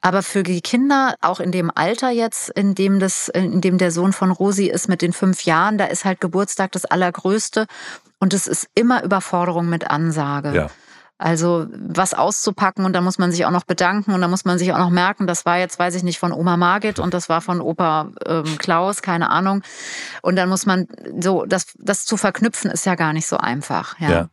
Aber 0.00 0.22
für 0.22 0.42
die 0.42 0.62
Kinder, 0.62 1.14
auch 1.20 1.40
in 1.40 1.52
dem 1.52 1.70
Alter 1.74 2.10
jetzt, 2.10 2.48
in 2.50 2.74
dem, 2.74 3.00
das, 3.00 3.28
in 3.28 3.60
dem 3.60 3.76
der 3.76 3.90
Sohn 3.90 4.12
von 4.12 4.30
Rosi 4.30 4.66
ist 4.66 4.88
mit 4.88 5.02
den 5.02 5.12
fünf 5.12 5.44
Jahren, 5.44 5.76
da 5.76 5.84
ist 5.86 6.04
halt 6.04 6.20
Geburtstag 6.20 6.72
das 6.72 6.86
Allergrößte. 6.86 7.66
Und 8.18 8.34
es 8.34 8.46
ist 8.46 8.68
immer 8.74 9.02
Überforderung 9.04 9.68
mit 9.68 9.90
Ansage. 9.90 10.54
Ja. 10.54 10.70
Also 11.18 11.66
was 11.72 12.14
auszupacken 12.14 12.86
und 12.86 12.94
da 12.94 13.02
muss 13.02 13.18
man 13.18 13.30
sich 13.30 13.44
auch 13.44 13.50
noch 13.50 13.64
bedanken 13.64 14.14
und 14.14 14.22
da 14.22 14.28
muss 14.28 14.46
man 14.46 14.58
sich 14.58 14.72
auch 14.72 14.78
noch 14.78 14.88
merken, 14.88 15.26
das 15.26 15.44
war 15.44 15.58
jetzt, 15.58 15.78
weiß 15.78 15.94
ich 15.94 16.02
nicht, 16.02 16.18
von 16.18 16.32
Oma 16.32 16.56
Margit 16.56 16.98
und 16.98 17.12
das 17.12 17.28
war 17.28 17.42
von 17.42 17.60
Opa 17.60 18.08
ähm, 18.24 18.56
Klaus, 18.56 19.02
keine 19.02 19.28
Ahnung. 19.28 19.60
Und 20.22 20.36
dann 20.36 20.48
muss 20.48 20.64
man 20.64 20.88
so, 21.20 21.44
das, 21.44 21.74
das 21.78 22.06
zu 22.06 22.16
verknüpfen 22.16 22.70
ist 22.70 22.86
ja 22.86 22.94
gar 22.94 23.12
nicht 23.12 23.26
so 23.26 23.36
einfach. 23.36 24.00
Ja. 24.00 24.10
ja 24.10 24.28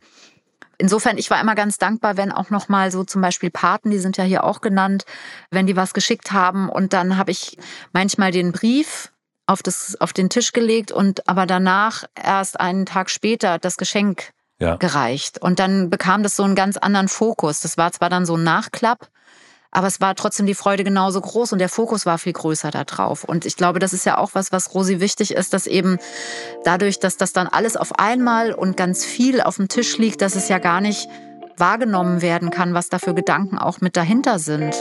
insofern, 0.78 1.18
ich 1.18 1.30
war 1.30 1.42
immer 1.42 1.56
ganz 1.56 1.78
dankbar, 1.78 2.18
wenn 2.18 2.32
auch 2.32 2.50
noch 2.50 2.70
mal 2.70 2.92
so 2.92 3.04
zum 3.04 3.22
Beispiel 3.22 3.52
Paten, 3.52 3.90
die 3.90 4.00
sind 4.00 4.18
ja 4.18 4.24
hier 4.24 4.44
auch 4.44 4.62
genannt, 4.62 5.06
wenn 5.52 5.68
die 5.68 5.76
was 5.76 5.94
geschickt 5.94 6.32
haben 6.32 6.70
und 6.70 6.94
dann 6.94 7.18
habe 7.18 7.32
ich 7.32 7.58
manchmal 7.94 8.32
den 8.32 8.52
Brief 8.52 9.12
auf, 9.46 9.64
das, 9.64 10.00
auf 10.00 10.14
den 10.14 10.30
Tisch 10.30 10.54
gelegt 10.54 10.92
und 10.92 11.28
aber 11.28 11.46
danach 11.46 12.04
erst 12.16 12.60
einen 12.60 12.86
Tag 12.86 13.10
später 13.10 13.60
das 13.60 13.78
Geschenk 13.78 14.32
ja. 14.60 14.76
gereicht. 14.76 15.42
Und 15.42 15.60
dann 15.60 15.90
bekam 15.90 16.24
das 16.24 16.36
so 16.36 16.44
einen 16.44 16.56
ganz 16.56 16.78
anderen 16.78 17.08
Fokus. 17.08 17.62
Das 17.62 17.78
war 17.78 17.92
zwar 17.92 18.10
dann 18.10 18.26
so 18.26 18.36
ein 18.36 18.44
Nachklapp, 18.44 19.10
aber 19.78 19.86
es 19.86 20.02
war 20.02 20.16
trotzdem 20.16 20.48
die 20.48 20.56
Freude 20.56 20.84
genauso 20.84 21.22
groß 21.22 21.54
und 21.54 21.60
der 21.60 21.70
Fokus 21.70 22.08
war 22.08 22.18
viel 22.18 22.34
größer 22.34 22.72
da 22.72 22.84
drauf. 22.84 23.24
Und 23.24 23.46
ich 23.46 23.56
glaube, 23.58 23.78
das 23.78 23.94
ist 23.94 24.08
ja 24.08 24.18
auch 24.18 24.32
was, 24.34 24.52
was 24.52 24.74
Rosi 24.74 25.00
wichtig 25.00 25.36
ist, 25.36 25.54
dass 25.54 25.68
eben 25.68 26.00
dadurch, 26.64 26.98
dass 26.98 27.16
das 27.16 27.32
dann 27.32 27.46
alles 27.46 27.78
auf 27.78 28.00
einmal 28.00 28.54
und 28.54 28.76
ganz 28.76 29.06
viel 29.06 29.40
auf 29.40 29.58
dem 29.58 29.68
Tisch 29.68 30.00
liegt, 30.00 30.24
dass 30.24 30.36
es 30.36 30.50
ja 30.50 30.58
gar 30.58 30.82
nicht 30.82 31.08
wahrgenommen 31.58 32.24
werden 32.24 32.50
kann, 32.50 32.74
was 32.74 32.90
da 32.90 32.98
für 32.98 33.14
Gedanken 33.14 33.60
auch 33.60 33.80
mit 33.80 33.96
dahinter 33.96 34.40
sind. 34.40 34.74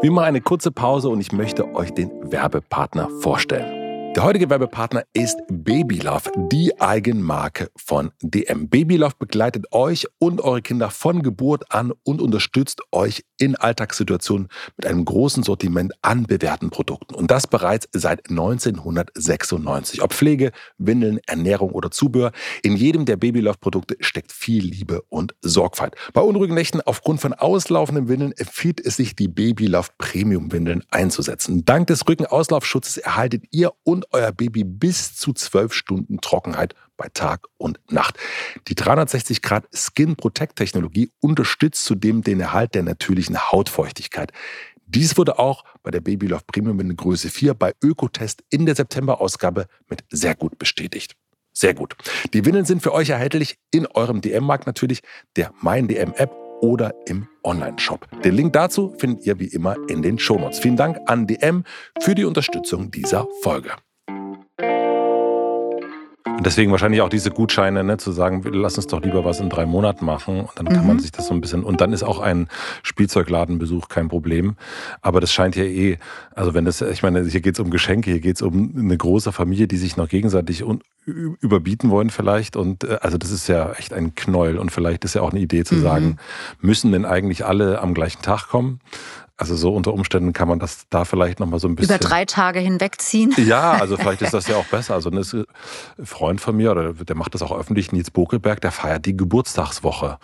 Wie 0.00 0.10
mal 0.10 0.26
eine 0.26 0.40
kurze 0.40 0.70
Pause 0.70 1.08
und 1.08 1.20
ich 1.20 1.32
möchte 1.32 1.74
euch 1.74 1.92
den 1.92 2.12
Werbepartner 2.30 3.10
vorstellen. 3.22 3.80
Der 4.16 4.24
heutige 4.24 4.50
Werbepartner 4.50 5.04
ist 5.12 5.40
Babylove, 5.48 6.32
die 6.50 6.80
Eigenmarke 6.80 7.70
von 7.76 8.10
DM. 8.22 8.68
Babylove 8.68 9.14
begleitet 9.16 9.72
euch 9.72 10.08
und 10.18 10.40
eure 10.40 10.62
Kinder 10.62 10.90
von 10.90 11.22
Geburt 11.22 11.72
an 11.72 11.92
und 12.02 12.20
unterstützt 12.20 12.82
euch 12.90 13.24
in 13.40 13.56
Alltagssituationen 13.56 14.48
mit 14.76 14.86
einem 14.86 15.04
großen 15.04 15.42
Sortiment 15.42 15.92
an 16.02 16.24
bewährten 16.24 16.70
Produkten. 16.70 17.14
Und 17.14 17.30
das 17.30 17.46
bereits 17.46 17.88
seit 17.92 18.30
1996. 18.30 20.02
Ob 20.02 20.12
Pflege, 20.12 20.52
Windeln, 20.78 21.20
Ernährung 21.26 21.70
oder 21.70 21.90
Zubehör, 21.90 22.32
in 22.62 22.76
jedem 22.76 23.04
der 23.04 23.16
Babylove-Produkte 23.16 23.96
steckt 24.00 24.32
viel 24.32 24.64
Liebe 24.64 25.02
und 25.08 25.34
Sorgfalt. 25.40 25.94
Bei 26.12 26.20
unruhigen 26.20 26.54
Nächten 26.54 26.80
aufgrund 26.80 27.20
von 27.20 27.32
auslaufenden 27.32 28.08
Windeln 28.08 28.32
empfiehlt 28.32 28.84
es 28.84 28.96
sich, 28.96 29.14
die 29.14 29.28
Babylove 29.28 29.90
Premium-Windeln 29.98 30.82
einzusetzen. 30.90 31.64
Dank 31.64 31.86
des 31.86 32.08
Rückenauslaufschutzes 32.08 32.98
erhaltet 32.98 33.44
ihr 33.50 33.72
und 33.84 34.00
und 34.00 34.06
euer 34.12 34.32
Baby 34.32 34.64
bis 34.64 35.14
zu 35.14 35.32
zwölf 35.32 35.74
Stunden 35.74 36.20
Trockenheit 36.20 36.74
bei 37.00 37.08
Tag 37.14 37.46
und 37.56 37.80
Nacht. 37.90 38.18
Die 38.68 38.74
360 38.74 39.40
Grad 39.40 39.64
Skin 39.74 40.16
Protect 40.16 40.56
Technologie 40.56 41.10
unterstützt 41.20 41.86
zudem 41.86 42.22
den 42.22 42.40
Erhalt 42.40 42.74
der 42.74 42.82
natürlichen 42.82 43.50
Hautfeuchtigkeit. 43.50 44.32
Dies 44.84 45.16
wurde 45.16 45.38
auch 45.38 45.64
bei 45.82 45.90
der 45.90 46.02
Babylove 46.02 46.44
Premium 46.46 46.78
in 46.80 46.94
Größe 46.94 47.30
4 47.30 47.54
bei 47.54 47.72
Ökotest 47.82 48.42
in 48.50 48.66
der 48.66 48.74
September-Ausgabe 48.74 49.66
mit 49.88 50.04
sehr 50.10 50.34
gut 50.34 50.58
bestätigt. 50.58 51.14
Sehr 51.54 51.72
gut. 51.72 51.96
Die 52.34 52.44
Windeln 52.44 52.66
sind 52.66 52.82
für 52.82 52.92
euch 52.92 53.08
erhältlich 53.08 53.56
in 53.70 53.86
eurem 53.86 54.20
DM-Markt 54.20 54.66
natürlich, 54.66 55.00
der 55.36 55.52
Mein 55.62 55.88
DM-App 55.88 56.30
oder 56.60 56.92
im 57.06 57.28
Online-Shop. 57.44 58.06
Den 58.22 58.34
Link 58.34 58.52
dazu 58.52 58.94
findet 58.98 59.24
ihr 59.24 59.38
wie 59.38 59.48
immer 59.48 59.76
in 59.88 60.02
den 60.02 60.18
Shownotes. 60.18 60.58
Vielen 60.58 60.76
Dank 60.76 60.98
an 61.06 61.26
DM 61.26 61.64
für 62.00 62.14
die 62.14 62.24
Unterstützung 62.24 62.90
dieser 62.90 63.26
Folge. 63.40 63.70
Und 66.40 66.46
deswegen 66.46 66.70
wahrscheinlich 66.70 67.02
auch 67.02 67.10
diese 67.10 67.30
Gutscheine, 67.30 67.84
ne, 67.84 67.98
zu 67.98 68.12
sagen, 68.12 68.42
lass 68.50 68.78
uns 68.78 68.86
doch 68.86 69.02
lieber 69.02 69.26
was 69.26 69.40
in 69.40 69.50
drei 69.50 69.66
Monaten 69.66 70.06
machen. 70.06 70.40
Und 70.40 70.50
dann 70.56 70.68
kann 70.68 70.80
mhm. 70.80 70.86
man 70.86 70.98
sich 70.98 71.12
das 71.12 71.26
so 71.26 71.34
ein 71.34 71.42
bisschen. 71.42 71.62
Und 71.62 71.82
dann 71.82 71.92
ist 71.92 72.02
auch 72.02 72.18
ein 72.18 72.48
Spielzeugladenbesuch 72.82 73.88
kein 73.88 74.08
Problem. 74.08 74.56
Aber 75.02 75.20
das 75.20 75.34
scheint 75.34 75.54
ja 75.54 75.64
eh, 75.64 75.98
also 76.34 76.54
wenn 76.54 76.64
das, 76.64 76.80
ich 76.80 77.02
meine, 77.02 77.26
hier 77.26 77.42
geht 77.42 77.56
es 77.56 77.60
um 77.60 77.68
Geschenke, 77.68 78.10
hier 78.10 78.20
geht 78.20 78.36
es 78.36 78.42
um 78.42 78.72
eine 78.74 78.96
große 78.96 79.32
Familie, 79.32 79.68
die 79.68 79.76
sich 79.76 79.98
noch 79.98 80.08
gegenseitig 80.08 80.64
überbieten 81.04 81.90
wollen 81.90 82.08
vielleicht. 82.08 82.56
Und 82.56 82.84
äh, 82.84 82.96
also 83.02 83.18
das 83.18 83.32
ist 83.32 83.46
ja 83.46 83.72
echt 83.72 83.92
ein 83.92 84.14
Knäuel. 84.14 84.56
Und 84.56 84.70
vielleicht 84.72 85.04
ist 85.04 85.12
ja 85.12 85.20
auch 85.20 85.32
eine 85.32 85.40
Idee 85.40 85.64
zu 85.64 85.74
mhm. 85.74 85.82
sagen, 85.82 86.16
müssen 86.62 86.90
denn 86.92 87.04
eigentlich 87.04 87.44
alle 87.44 87.82
am 87.82 87.92
gleichen 87.92 88.22
Tag 88.22 88.48
kommen? 88.48 88.80
Also 89.40 89.56
so 89.56 89.74
unter 89.74 89.94
Umständen 89.94 90.34
kann 90.34 90.48
man 90.48 90.58
das 90.58 90.84
da 90.90 91.06
vielleicht 91.06 91.40
nochmal 91.40 91.60
so 91.60 91.66
ein 91.66 91.74
bisschen. 91.74 91.96
Über 91.96 92.06
drei 92.06 92.26
Tage 92.26 92.60
hinwegziehen. 92.60 93.34
Ja, 93.38 93.72
also 93.72 93.96
vielleicht 93.98 94.20
ist 94.20 94.34
das 94.34 94.46
ja 94.48 94.56
auch 94.56 94.66
besser. 94.66 94.92
Also 94.92 95.08
ein 95.10 95.46
Freund 96.04 96.42
von 96.42 96.54
mir, 96.54 96.72
oder 96.72 96.92
der 96.92 97.16
macht 97.16 97.32
das 97.32 97.40
auch 97.40 97.56
öffentlich, 97.58 97.90
Nils 97.90 98.10
Bokelberg, 98.10 98.60
der 98.60 98.70
feiert 98.70 99.06
die 99.06 99.16
Geburtstagswoche. 99.16 100.18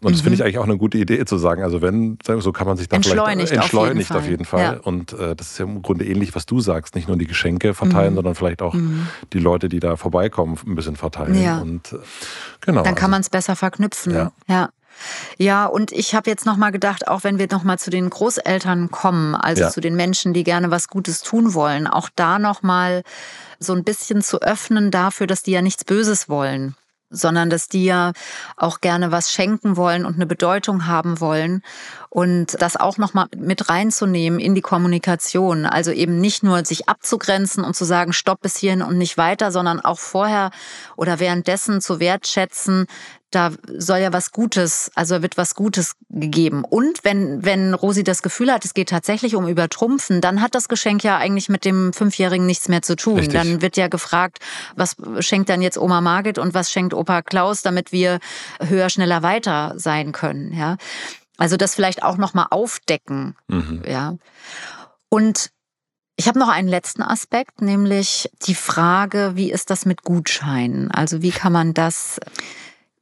Und 0.00 0.12
das 0.12 0.22
finde 0.22 0.34
ich 0.34 0.40
mhm. 0.40 0.46
eigentlich 0.46 0.58
auch 0.58 0.64
eine 0.64 0.78
gute 0.78 0.96
Idee 0.96 1.22
zu 1.26 1.36
sagen. 1.36 1.62
Also 1.62 1.82
wenn, 1.82 2.16
so 2.38 2.52
kann 2.52 2.66
man 2.66 2.78
sich 2.78 2.88
da 2.88 2.96
entschleunigt 2.96 3.50
vielleicht 3.50 3.64
entschleunigt 3.64 4.12
auf 4.12 4.26
jeden 4.26 4.46
Fall. 4.46 4.60
Auf 4.60 4.72
jeden 4.72 4.80
Fall. 4.80 5.12
Ja. 5.12 5.20
Und 5.20 5.30
äh, 5.30 5.36
das 5.36 5.52
ist 5.52 5.58
ja 5.58 5.66
im 5.66 5.82
Grunde 5.82 6.06
ähnlich, 6.06 6.34
was 6.34 6.46
du 6.46 6.60
sagst. 6.60 6.94
Nicht 6.94 7.06
nur 7.06 7.18
die 7.18 7.26
Geschenke 7.26 7.74
verteilen, 7.74 8.12
mhm. 8.12 8.16
sondern 8.16 8.34
vielleicht 8.34 8.62
auch 8.62 8.72
mhm. 8.72 9.08
die 9.34 9.40
Leute, 9.40 9.68
die 9.68 9.80
da 9.80 9.96
vorbeikommen, 9.96 10.58
ein 10.66 10.74
bisschen 10.74 10.96
verteilen. 10.96 11.38
Ja. 11.42 11.60
Und 11.60 11.92
äh, 11.92 11.98
genau. 12.62 12.82
Dann 12.82 12.94
kann 12.94 13.04
also, 13.04 13.10
man 13.10 13.20
es 13.20 13.28
besser 13.28 13.56
verknüpfen. 13.56 14.14
Ja. 14.14 14.32
ja. 14.48 14.70
Ja, 15.38 15.66
und 15.66 15.92
ich 15.92 16.14
habe 16.14 16.30
jetzt 16.30 16.46
nochmal 16.46 16.72
gedacht, 16.72 17.08
auch 17.08 17.24
wenn 17.24 17.38
wir 17.38 17.48
nochmal 17.50 17.78
zu 17.78 17.90
den 17.90 18.10
Großeltern 18.10 18.90
kommen, 18.90 19.34
also 19.34 19.62
ja. 19.62 19.70
zu 19.70 19.80
den 19.80 19.96
Menschen, 19.96 20.32
die 20.32 20.44
gerne 20.44 20.70
was 20.70 20.88
Gutes 20.88 21.22
tun 21.22 21.54
wollen, 21.54 21.86
auch 21.86 22.08
da 22.14 22.38
nochmal 22.38 23.02
so 23.58 23.72
ein 23.72 23.84
bisschen 23.84 24.22
zu 24.22 24.40
öffnen 24.42 24.90
dafür, 24.90 25.26
dass 25.26 25.42
die 25.42 25.52
ja 25.52 25.62
nichts 25.62 25.84
Böses 25.84 26.28
wollen 26.28 26.74
sondern 27.14 27.50
dass 27.50 27.68
die 27.68 27.84
ja 27.84 28.12
auch 28.56 28.80
gerne 28.80 29.12
was 29.12 29.32
schenken 29.32 29.76
wollen 29.76 30.04
und 30.04 30.16
eine 30.16 30.26
Bedeutung 30.26 30.86
haben 30.86 31.20
wollen 31.20 31.62
und 32.10 32.60
das 32.60 32.76
auch 32.76 32.98
noch 32.98 33.14
mal 33.14 33.26
mit 33.36 33.68
reinzunehmen 33.68 34.38
in 34.38 34.54
die 34.54 34.60
Kommunikation, 34.60 35.66
also 35.66 35.90
eben 35.90 36.20
nicht 36.20 36.42
nur 36.42 36.64
sich 36.64 36.88
abzugrenzen 36.88 37.64
und 37.64 37.74
zu 37.74 37.84
sagen 37.84 38.12
Stopp 38.12 38.40
bis 38.40 38.56
hierhin 38.56 38.82
und 38.82 38.98
nicht 38.98 39.16
weiter, 39.16 39.52
sondern 39.52 39.80
auch 39.80 39.98
vorher 39.98 40.50
oder 40.96 41.20
währenddessen 41.20 41.80
zu 41.80 42.00
wertschätzen, 42.00 42.86
da 43.34 43.52
soll 43.76 43.98
ja 43.98 44.12
was 44.12 44.32
Gutes, 44.32 44.90
also 44.94 45.22
wird 45.22 45.36
was 45.36 45.54
Gutes 45.54 45.94
gegeben. 46.08 46.64
Und 46.64 47.04
wenn, 47.04 47.44
wenn 47.44 47.74
Rosi 47.74 48.04
das 48.04 48.22
Gefühl 48.22 48.52
hat, 48.52 48.64
es 48.64 48.74
geht 48.74 48.88
tatsächlich 48.88 49.34
um 49.34 49.48
Übertrumpfen, 49.48 50.20
dann 50.20 50.40
hat 50.40 50.54
das 50.54 50.68
Geschenk 50.68 51.02
ja 51.04 51.16
eigentlich 51.18 51.48
mit 51.48 51.64
dem 51.64 51.92
Fünfjährigen 51.92 52.46
nichts 52.46 52.68
mehr 52.68 52.82
zu 52.82 52.96
tun. 52.96 53.16
Richtig. 53.16 53.34
Dann 53.34 53.62
wird 53.62 53.76
ja 53.76 53.88
gefragt, 53.88 54.38
was 54.76 54.96
schenkt 55.20 55.48
dann 55.48 55.62
jetzt 55.62 55.78
Oma 55.78 56.00
Margit 56.00 56.38
und 56.38 56.54
was 56.54 56.70
schenkt 56.70 56.94
Opa 56.94 57.22
Klaus, 57.22 57.62
damit 57.62 57.92
wir 57.92 58.18
höher, 58.60 58.90
schneller, 58.90 59.22
weiter 59.22 59.74
sein 59.76 60.12
können, 60.12 60.52
ja. 60.52 60.76
Also 61.36 61.56
das 61.56 61.74
vielleicht 61.74 62.04
auch 62.04 62.16
nochmal 62.16 62.46
aufdecken, 62.50 63.34
mhm. 63.48 63.82
ja. 63.86 64.16
Und 65.08 65.50
ich 66.16 66.28
habe 66.28 66.38
noch 66.38 66.48
einen 66.48 66.68
letzten 66.68 67.02
Aspekt, 67.02 67.60
nämlich 67.60 68.30
die 68.46 68.54
Frage, 68.54 69.32
wie 69.34 69.50
ist 69.50 69.70
das 69.70 69.84
mit 69.84 70.02
Gutscheinen? 70.02 70.90
Also 70.90 71.22
wie 71.22 71.32
kann 71.32 71.52
man 71.52 71.74
das 71.74 72.20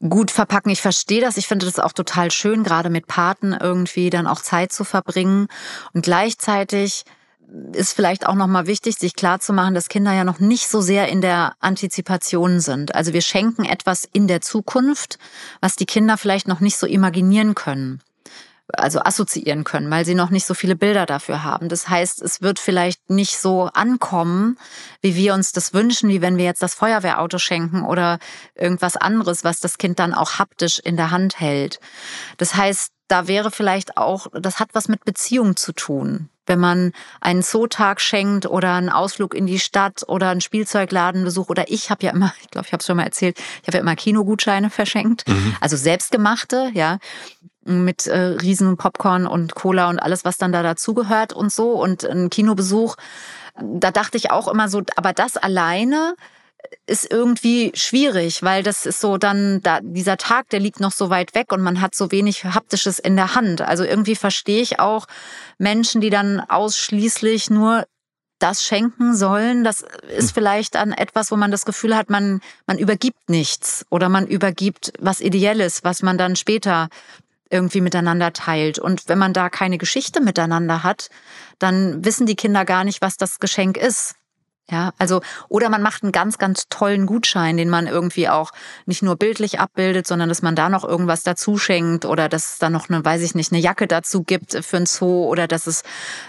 gut 0.09 0.31
verpacken. 0.31 0.71
Ich 0.71 0.83
verstehe 0.83 1.21
das. 1.21 1.37
Ich 1.37 1.47
finde 1.47 1.67
das 1.67 1.79
auch 1.79 1.93
total 1.93 2.31
schön, 2.31 2.65
gerade 2.65 2.91
mit 2.91 3.07
Paten 3.07 3.53
irgendwie 3.53 4.11
dann 4.11 4.27
auch 4.27 4.41
Zeit 4.41 4.73
zu 4.73 4.85
verbringen. 4.85 5.49
Und 5.93 6.03
gleichzeitig 6.03 7.05
ist 7.73 7.93
vielleicht 7.93 8.27
auch 8.27 8.35
nochmal 8.35 8.67
wichtig, 8.67 8.97
sich 8.97 9.15
klarzumachen, 9.15 9.75
dass 9.75 9.89
Kinder 9.89 10.13
ja 10.13 10.25
noch 10.25 10.39
nicht 10.41 10.69
so 10.69 10.81
sehr 10.81 11.09
in 11.09 11.21
der 11.21 11.55
Antizipation 11.61 12.61
sind. 12.61 12.95
Also 12.95 13.13
wir 13.13 13.21
schenken 13.21 13.65
etwas 13.65 14.09
in 14.11 14.27
der 14.27 14.41
Zukunft, 14.41 15.19
was 15.61 15.77
die 15.77 15.87
Kinder 15.87 16.17
vielleicht 16.17 16.49
noch 16.49 16.61
nicht 16.61 16.79
so 16.79 16.87
imaginieren 16.87 17.55
können 17.55 18.01
also 18.73 19.01
assoziieren 19.01 19.65
können, 19.65 19.91
weil 19.91 20.05
sie 20.05 20.15
noch 20.15 20.31
nicht 20.31 20.47
so 20.47 20.55
viele 20.55 20.77
Bilder 20.77 21.07
dafür 21.07 21.45
haben. 21.45 21.69
Das 21.69 21.89
heißt, 21.89 22.23
es 22.23 22.43
wird 22.43 22.59
vielleicht 22.59 23.11
nicht 23.11 23.39
so 23.39 23.65
ankommen, 23.73 24.59
wie 25.01 25.17
wir 25.17 25.35
uns 25.35 25.53
das 25.53 25.75
wünschen, 25.75 26.09
wie 26.09 26.21
wenn 26.21 26.37
wir 26.37 26.45
jetzt 26.45 26.63
das 26.63 26.75
Feuerwehrauto 26.75 27.39
schenken 27.39 27.83
oder 27.83 28.19
irgendwas 28.55 28.97
anderes, 28.97 29.45
was 29.45 29.61
das 29.61 29.79
Kind 29.79 29.99
dann 29.99 30.15
auch 30.15 30.39
haptisch 30.39 30.79
in 30.79 30.97
der 30.97 31.11
Hand 31.11 31.41
hält. 31.41 31.81
Das 32.37 32.55
heißt, 32.55 32.91
da 33.09 33.29
wäre 33.29 33.51
vielleicht 33.51 33.99
auch, 33.99 34.29
das 34.33 34.59
hat 34.59 34.71
was 34.73 34.89
mit 34.89 35.05
Beziehung 35.05 35.57
zu 35.57 35.73
tun. 35.73 36.31
Wenn 36.47 36.59
man 36.59 36.93
einen 37.21 37.43
Zootag 37.43 38.01
schenkt 38.01 38.47
oder 38.47 38.75
einen 38.75 38.89
Ausflug 38.89 39.35
in 39.35 39.47
die 39.47 39.61
Stadt 39.61 40.03
oder 40.09 40.31
einen 40.31 40.41
Spielzeugladenbesuch 40.41 41.51
oder 41.51 41.71
ich 41.71 41.91
habe 41.91 42.05
ja 42.05 42.11
immer, 42.11 42.33
ich 42.41 42.51
glaube, 42.51 42.67
ich 42.67 42.73
habe 42.73 42.81
es 42.81 42.87
schon 42.87 42.97
mal 42.97 43.05
erzählt, 43.05 43.39
ich 43.61 43.69
habe 43.69 43.77
ja 43.77 43.81
immer 43.81 43.95
Kinogutscheine 43.95 44.71
verschenkt, 44.71 45.29
mhm. 45.29 45.55
also 45.61 45.77
selbstgemachte, 45.77 46.71
ja 46.75 46.99
mit 47.65 48.07
äh, 48.07 48.19
riesen 48.19 48.77
Popcorn 48.77 49.27
und 49.27 49.55
Cola 49.55 49.89
und 49.89 49.99
alles, 49.99 50.25
was 50.25 50.39
dann 50.39 50.53
da 50.53 50.63
dazugehört 50.63 51.33
und 51.33 51.53
so 51.53 51.73
und 51.73 52.05
ein 52.05 52.31
Kinobesuch. 52.31 52.97
Da 53.61 53.91
dachte 53.91 54.17
ich 54.17 54.31
auch 54.31 54.49
immer 54.49 54.69
so, 54.69 54.83
aber 54.97 55.13
das 55.13 55.37
alleine 55.37 56.15
ist 56.87 57.11
irgendwie 57.11 57.73
schwierig, 57.75 58.43
weil 58.43 58.63
das 58.63 58.87
ist 58.87 59.01
so 59.01 59.19
dann 59.19 59.61
da 59.63 59.81
dieser 59.83 60.17
Tag, 60.17 60.49
der 60.51 60.61
liegt 60.61 60.81
noch 60.81 60.93
so 60.93 61.11
weit 61.11 61.35
weg 61.35 61.53
und 61.53 61.61
man 61.61 61.81
hat 61.81 61.95
so 61.95 62.11
wenig 62.11 62.45
haptisches 62.45 62.99
in 62.99 63.17
der 63.17 63.35
Hand. 63.35 63.61
Also 63.61 63.85
irgendwie 63.85 64.17
verstehe 64.17 64.63
ich 64.63 64.81
auch 64.81 65.07
Menschen, 65.59 66.01
die 66.01 66.11
dann 66.11 66.41
ausschließlich 66.41 67.51
nur 67.51 67.85
das 68.43 68.65
schenken 68.65 69.15
sollen, 69.15 69.63
das 69.63 69.85
ist 70.17 70.31
hm. 70.31 70.35
vielleicht 70.35 70.75
dann 70.75 70.91
etwas, 70.93 71.31
wo 71.31 71.37
man 71.37 71.53
das 71.53 71.65
Gefühl 71.65 71.95
hat, 71.97 72.11
man, 72.11 72.41
man 72.67 72.77
übergibt 72.77 73.31
nichts 73.31 73.87
oder 73.89 74.09
man 74.09 74.27
übergibt 74.27 74.93
was 74.99 75.21
Ideelles, 75.21 75.85
was 75.85 76.03
man 76.03 76.19
dann 76.19 76.35
später 76.35 76.89
irgendwie 77.53 77.81
miteinander 77.81 78.33
teilt. 78.33 78.79
Und 78.79 79.09
wenn 79.09 79.19
man 79.19 79.33
da 79.33 79.51
keine 79.51 79.79
Geschichte 79.79 80.21
miteinander 80.21 80.83
hat, 80.83 81.09
dann 81.59 82.05
wissen 82.05 82.27
die 82.27 82.37
Kinder 82.37 82.65
gar 82.65 82.85
nicht, 82.85 83.03
was 83.03 83.17
das 83.17 83.39
Geschenk 83.39 83.77
ist. 83.77 84.15
Ja, 84.71 84.93
also, 84.97 85.21
oder 85.49 85.69
man 85.69 85.83
macht 85.83 86.03
einen 86.03 86.13
ganz, 86.13 86.39
ganz 86.39 86.69
tollen 86.71 87.05
Gutschein, 87.05 87.59
den 87.59 87.69
man 87.69 87.87
irgendwie 87.87 88.29
auch 88.29 88.53
nicht 88.87 89.03
nur 89.03 89.17
bildlich 89.17 89.61
abbildet, 89.61 90.07
sondern 90.07 90.31
dass 90.31 90.41
man 90.41 90.55
da 90.55 90.71
noch 90.71 90.85
irgendwas 90.85 91.25
dazu 91.25 91.59
schenkt 91.59 92.07
oder 92.07 92.29
dass 92.29 92.53
es 92.53 92.59
da 92.59 92.71
noch 92.71 92.89
eine, 92.89 93.05
weiß 93.05 93.21
ich 93.23 93.35
nicht, 93.35 93.53
eine 93.53 93.61
Jacke 93.61 93.87
dazu 93.87 94.23
gibt 94.23 94.65
für 94.65 94.77
ein 94.79 94.87
Zoo 94.87 95.27
oder 95.27 95.47
dass 95.47 95.67
es 95.67 95.83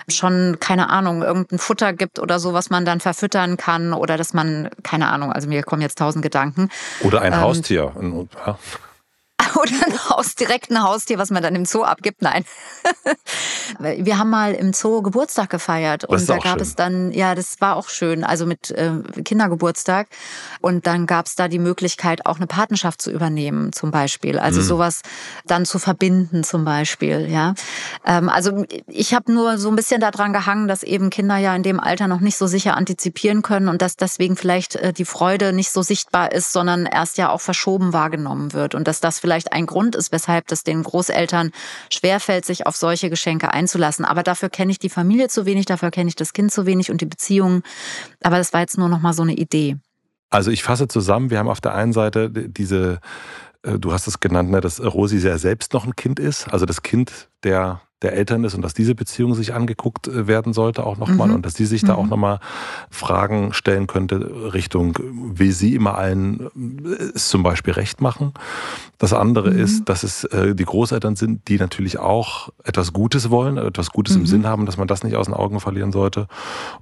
schon, 0.10 0.58
keine 0.60 0.90
Ahnung, 0.90 1.22
irgendein 1.22 1.60
Futter 1.60 1.94
gibt 1.94 2.20
oder 2.20 2.40
so, 2.40 2.54
was 2.54 2.70
man 2.70 2.84
dann 2.84 3.00
verfüttern 3.00 3.56
kann 3.56 3.94
oder 3.94 4.18
dass 4.18 4.34
man, 4.34 4.70
keine 4.82 5.08
Ahnung, 5.08 5.32
also 5.32 5.48
mir 5.48 5.64
kommen 5.64 5.84
jetzt 5.84 6.00
tausend 6.00 6.24
Gedanken. 6.24 6.70
Oder 7.02 7.22
ein 7.22 7.34
ähm, 7.34 7.40
Haustier. 7.40 7.94
Ja. 8.46 8.60
Oder 9.62 9.72
ein 9.86 10.10
Haus, 10.10 10.36
direkt 10.36 10.72
ein 10.72 10.82
Haustier, 10.82 11.18
was 11.18 11.30
man 11.30 11.44
dann 11.44 11.56
im 11.56 11.66
Zoo 11.66 11.84
abgibt. 11.84 12.22
Nein. 12.22 12.46
Wir 13.80 14.18
haben 14.18 14.30
mal 14.30 14.54
im 14.54 14.74
Zoo 14.74 15.02
Geburtstag 15.02 15.50
gefeiert 15.50 16.06
und 16.06 16.28
da 16.30 16.38
gab 16.38 16.54
schön. 16.54 16.62
es 16.62 16.76
dann, 16.76 17.12
ja, 17.12 17.36
das 17.36 17.60
war 17.60 17.76
auch 17.76 17.90
schön, 17.90 18.24
also 18.24 18.46
mit 18.46 18.72
äh, 18.72 18.92
Kindergeburtstag. 19.24 20.08
Und 20.62 20.88
dann 20.88 21.08
gab 21.08 21.26
es 21.26 21.36
da 21.36 21.48
die 21.48 21.60
Möglichkeit, 21.60 22.26
auch 22.26 22.38
eine 22.38 22.48
Patenschaft 22.48 23.02
zu 23.02 23.12
übernehmen, 23.12 23.74
zum 23.74 23.92
Beispiel. 23.92 24.40
Also 24.40 24.62
mhm. 24.62 24.66
sowas 24.66 25.02
dann 25.46 25.66
zu 25.66 25.80
verbinden, 25.80 26.44
zum 26.44 26.66
Beispiel. 26.66 27.30
Ja, 27.30 27.56
ähm, 28.06 28.30
also 28.30 28.66
ich 28.88 29.14
habe 29.14 29.32
nur 29.32 29.58
so 29.58 29.70
ein 29.70 29.76
bisschen 29.76 30.02
daran 30.02 30.34
gehangen, 30.34 30.68
dass 30.68 30.84
eben 30.84 31.10
Kinder 31.10 31.38
ja 31.38 31.56
in 31.56 31.64
dem 31.64 31.80
Alter 31.80 32.08
noch 32.08 32.20
nicht 32.20 32.38
so 32.38 32.48
sicher 32.48 32.76
antizipieren 32.76 33.42
können 33.42 33.68
und 33.68 33.82
dass 33.82 33.98
deswegen 33.98 34.36
vielleicht 34.36 34.76
äh, 34.76 34.94
die 34.94 35.06
Freude 35.06 35.54
nicht 35.54 35.72
so 35.72 35.82
sichtbar 35.82 36.32
ist, 36.32 36.52
sondern 36.52 36.86
erst 36.86 37.18
ja 37.18 37.30
auch 37.30 37.42
verschoben 37.42 37.94
wahrgenommen 37.94 38.54
wird 38.54 38.76
und 38.76 38.88
dass 38.88 39.00
das 39.00 39.20
vielleicht 39.20 39.43
vielleicht 39.44 39.54
ein 39.54 39.66
Grund 39.66 39.96
ist, 39.96 40.12
weshalb 40.12 40.48
das 40.48 40.64
den 40.64 40.84
Großeltern 40.84 41.52
schwerfällt, 41.92 42.46
sich 42.46 42.66
auf 42.66 42.76
solche 42.76 43.10
Geschenke 43.10 43.54
einzulassen. 43.54 44.06
Aber 44.06 44.24
dafür 44.24 44.50
kenne 44.50 44.72
ich 44.72 44.80
die 44.80 44.90
Familie 44.90 45.28
zu 45.28 45.46
wenig, 45.46 45.66
dafür 45.66 45.92
kenne 45.92 46.10
ich 46.10 46.16
das 46.16 46.34
Kind 46.34 46.52
zu 46.52 46.66
wenig 46.66 46.92
und 46.92 47.02
die 47.02 47.06
Beziehungen. 47.06 47.64
Aber 48.24 48.38
das 48.38 48.54
war 48.54 48.62
jetzt 48.62 48.78
nur 48.78 48.90
noch 48.90 49.02
mal 49.02 49.14
so 49.14 49.24
eine 49.24 49.34
Idee. 49.34 49.78
Also 50.30 50.50
ich 50.52 50.64
fasse 50.64 50.88
zusammen, 50.88 51.30
wir 51.30 51.40
haben 51.40 51.50
auf 51.50 51.62
der 51.62 51.76
einen 51.76 51.94
Seite 51.94 52.30
diese, 52.30 53.00
äh, 53.64 53.78
du 53.78 53.94
hast 53.94 54.08
es 54.08 54.20
genannt, 54.20 54.50
ne, 54.50 54.62
dass 54.62 54.82
Rosi 54.82 55.20
sehr 55.20 55.38
selbst 55.38 55.74
noch 55.74 55.86
ein 55.86 55.96
Kind 55.96 56.20
ist, 56.20 56.48
also 56.48 56.66
das 56.66 56.82
Kind 56.82 57.30
der 57.44 57.82
der 58.04 58.14
Eltern 58.14 58.44
ist 58.44 58.54
und 58.54 58.62
dass 58.62 58.74
diese 58.74 58.96
Beziehung 58.96 59.34
sich 59.34 59.54
angeguckt 59.54 60.08
äh, 60.08 60.28
werden 60.28 60.54
sollte 60.54 60.86
auch 60.86 60.98
nochmal 60.98 61.30
mhm. 61.30 61.36
und 61.36 61.46
dass 61.46 61.56
sie 61.56 61.66
sich 61.66 61.84
mhm. 61.84 61.88
da 61.88 61.96
auch 61.96 62.08
nochmal 62.08 62.40
Fragen 62.92 63.54
stellen 63.54 63.88
könnte 63.88 64.54
Richtung, 64.54 64.98
wie 65.34 65.52
sie 65.52 65.74
immer 65.74 65.98
allen 65.98 66.42
äh, 66.86 67.04
es 67.16 67.30
zum 67.30 67.44
Beispiel 67.44 67.74
recht 67.74 68.02
machen. 68.02 68.34
Das 68.98 69.14
andere 69.14 69.52
mhm. 69.52 69.60
ist, 69.60 69.90
dass 69.90 70.04
es 70.04 70.24
äh, 70.26 70.54
die 70.54 70.66
Großeltern 70.66 71.16
sind, 71.16 71.48
die 71.48 71.58
natürlich 71.58 71.98
auch 71.98 72.50
etwas 72.64 72.94
Gutes 72.94 73.30
wollen, 73.30 73.58
etwas 73.58 73.92
Gutes 73.92 74.16
im 74.16 74.22
mhm. 74.22 74.28
Sinn 74.28 74.48
haben, 74.48 74.66
dass 74.66 74.78
man 74.78 74.88
das 74.88 75.04
nicht 75.04 75.16
aus 75.16 75.26
den 75.26 75.36
Augen 75.36 75.60
verlieren 75.60 75.92
sollte. 75.92 76.28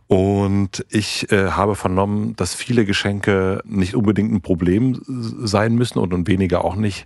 Und 0.08 0.86
ich 0.90 1.32
äh, 1.32 1.52
habe 1.52 1.76
vernommen, 1.76 2.36
dass 2.36 2.54
viele 2.54 2.86
Geschenke 2.86 3.62
nicht 3.66 3.96
unbedingt 3.96 4.32
ein 4.32 4.42
Problem 4.42 5.02
sein 5.08 5.76
müssen 5.76 6.00
und, 6.00 6.14
und 6.14 6.28
weniger 6.28 6.66
auch 6.66 6.76
nicht, 6.76 7.06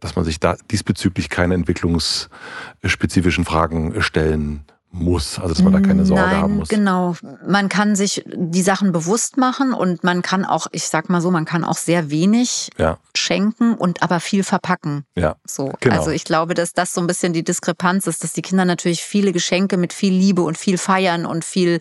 dass 0.00 0.16
man 0.16 0.24
sich 0.24 0.40
da 0.40 0.56
diesbezüglich 0.70 1.28
keine 1.28 1.54
entwicklungsspezifischen 1.54 3.44
Fragen 3.48 4.02
stellen 4.02 4.66
muss, 4.90 5.38
also 5.38 5.52
dass 5.52 5.62
man 5.62 5.72
da 5.74 5.80
keine 5.80 6.06
Sorge 6.06 6.22
Nein, 6.22 6.36
haben 6.36 6.56
muss. 6.56 6.68
Genau, 6.68 7.14
man 7.46 7.68
kann 7.68 7.94
sich 7.94 8.24
die 8.26 8.62
Sachen 8.62 8.90
bewusst 8.92 9.36
machen 9.36 9.74
und 9.74 10.02
man 10.02 10.22
kann 10.22 10.46
auch, 10.46 10.66
ich 10.72 10.84
sag 10.84 11.10
mal 11.10 11.20
so, 11.20 11.30
man 11.30 11.44
kann 11.44 11.62
auch 11.62 11.76
sehr 11.76 12.10
wenig 12.10 12.70
ja. 12.78 12.98
schenken 13.14 13.74
und 13.74 14.02
aber 14.02 14.18
viel 14.18 14.44
verpacken. 14.44 15.04
Ja. 15.14 15.36
So, 15.44 15.72
genau. 15.80 15.96
also 15.96 16.10
ich 16.10 16.24
glaube, 16.24 16.54
dass 16.54 16.72
das 16.72 16.94
so 16.94 17.02
ein 17.02 17.06
bisschen 17.06 17.34
die 17.34 17.44
Diskrepanz 17.44 18.06
ist, 18.06 18.24
dass 18.24 18.32
die 18.32 18.40
Kinder 18.42 18.64
natürlich 18.64 19.02
viele 19.02 19.32
Geschenke 19.32 19.76
mit 19.76 19.92
viel 19.92 20.12
Liebe 20.12 20.42
und 20.42 20.56
viel 20.56 20.78
feiern 20.78 21.26
und 21.26 21.44
viel 21.44 21.80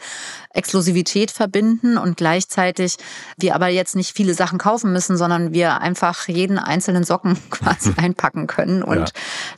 Exklusivität 0.49 1.31
verbinden 1.31 1.97
und 1.97 2.17
gleichzeitig 2.17 2.97
wir 3.37 3.55
aber 3.55 3.67
jetzt 3.67 3.95
nicht 3.95 4.15
viele 4.15 4.33
Sachen 4.33 4.57
kaufen 4.57 4.91
müssen, 4.91 5.15
sondern 5.15 5.53
wir 5.53 5.79
einfach 5.81 6.27
jeden 6.27 6.57
einzelnen 6.57 7.03
Socken 7.03 7.37
quasi 7.49 7.93
einpacken 7.97 8.47
können 8.47 8.83
und 8.83 8.97
ja. 8.97 9.05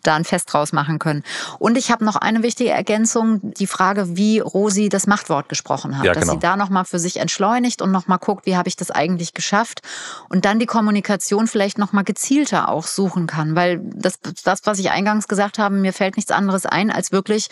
da 0.04 0.16
ein 0.16 0.26
Fest 0.26 0.54
draus 0.54 0.72
machen 0.72 1.00
können. 1.00 1.24
Und 1.58 1.78
ich 1.78 1.90
habe 1.90 2.06
noch 2.06 2.16
eine 2.16 2.44
wichtige 2.44 2.70
Ergänzung, 2.70 3.39
die 3.42 3.68
Frage, 3.68 4.16
wie 4.18 4.40
Rosi 4.40 4.90
das 4.90 5.08
Machtwort 5.08 5.50
gesprochen 5.50 5.98
hat. 5.98 6.06
Ja, 6.06 6.14
genau. 6.14 6.26
Dass 6.26 6.34
sie 6.34 6.40
da 6.40 6.58
nochmal 6.58 6.86
für 6.86 7.00
sich 7.00 7.18
entschleunigt 7.18 7.82
und 7.82 7.92
nochmal 7.92 8.20
guckt, 8.20 8.46
wie 8.46 8.58
habe 8.58 8.70
ich 8.70 8.76
das 8.76 8.92
eigentlich 8.92 9.34
geschafft. 9.34 9.82
Und 10.30 10.46
dann 10.46 10.60
die 10.60 10.66
Kommunikation 10.66 11.48
vielleicht 11.48 11.78
nochmal 11.78 12.04
gezielter 12.04 12.70
auch 12.70 12.88
suchen 12.88 13.28
kann. 13.28 13.56
Weil 13.56 13.82
das, 13.84 14.20
das, 14.44 14.62
was 14.66 14.80
ich 14.80 14.92
eingangs 14.92 15.28
gesagt 15.28 15.60
habe, 15.60 15.76
mir 15.76 15.94
fällt 15.94 16.18
nichts 16.18 16.32
anderes 16.32 16.66
ein, 16.66 16.92
als 16.92 17.12
wirklich 17.12 17.50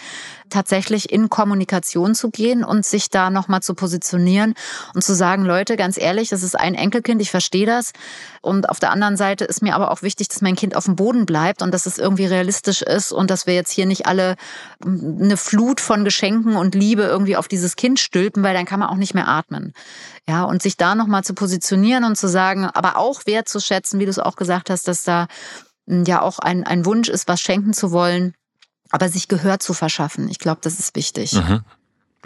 tatsächlich 0.49 1.11
in 1.11 1.29
Kommunikation 1.29 2.15
zu 2.15 2.29
gehen 2.29 2.63
und 2.63 2.85
sich 2.85 3.09
da 3.09 3.29
nochmal 3.29 3.61
zu 3.61 3.73
positionieren 3.73 4.53
und 4.93 5.03
zu 5.03 5.13
sagen, 5.13 5.43
Leute, 5.43 5.75
ganz 5.75 5.97
ehrlich, 5.97 6.29
das 6.29 6.43
ist 6.43 6.57
ein 6.57 6.75
Enkelkind, 6.75 7.21
ich 7.21 7.31
verstehe 7.31 7.65
das. 7.65 7.91
Und 8.41 8.69
auf 8.69 8.79
der 8.79 8.91
anderen 8.91 9.17
Seite 9.17 9.45
ist 9.45 9.61
mir 9.61 9.75
aber 9.75 9.91
auch 9.91 10.01
wichtig, 10.01 10.29
dass 10.29 10.41
mein 10.41 10.55
Kind 10.55 10.75
auf 10.75 10.85
dem 10.85 10.95
Boden 10.95 11.25
bleibt 11.25 11.61
und 11.61 11.73
dass 11.73 11.85
es 11.85 11.97
irgendwie 11.97 12.25
realistisch 12.25 12.81
ist 12.81 13.11
und 13.11 13.29
dass 13.29 13.45
wir 13.45 13.53
jetzt 13.53 13.71
hier 13.71 13.85
nicht 13.85 14.05
alle 14.05 14.35
eine 14.85 15.37
Flut 15.37 15.76
von 15.79 16.03
Geschenken 16.03 16.55
und 16.55 16.75
Liebe 16.75 17.03
irgendwie 17.03 17.37
auf 17.37 17.47
dieses 17.47 17.75
Kind 17.75 17.99
stülpen, 17.99 18.43
weil 18.43 18.53
dann 18.53 18.65
kann 18.65 18.79
man 18.79 18.89
auch 18.89 18.95
nicht 18.95 19.13
mehr 19.13 19.27
atmen. 19.27 19.73
Ja, 20.27 20.43
und 20.43 20.61
sich 20.61 20.77
da 20.77 20.95
nochmal 20.95 21.23
zu 21.23 21.33
positionieren 21.33 22.03
und 22.03 22.17
zu 22.17 22.27
sagen, 22.27 22.65
aber 22.65 22.97
auch 22.97 23.25
wertzuschätzen, 23.25 23.99
wie 23.99 24.05
du 24.05 24.11
es 24.11 24.19
auch 24.19 24.35
gesagt 24.35 24.69
hast, 24.69 24.87
dass 24.87 25.03
da 25.03 25.27
hm, 25.87 26.03
ja 26.05 26.21
auch 26.21 26.39
ein, 26.39 26.65
ein 26.65 26.85
Wunsch 26.85 27.09
ist, 27.09 27.27
was 27.27 27.39
schenken 27.39 27.73
zu 27.73 27.91
wollen, 27.91 28.33
aber 28.89 29.09
sich 29.09 29.27
Gehör 29.27 29.59
zu 29.59 29.73
verschaffen. 29.73 30.29
Ich 30.29 30.39
glaube, 30.39 30.59
das 30.61 30.79
ist 30.79 30.95
wichtig. 30.95 31.33
Mhm. 31.33 31.61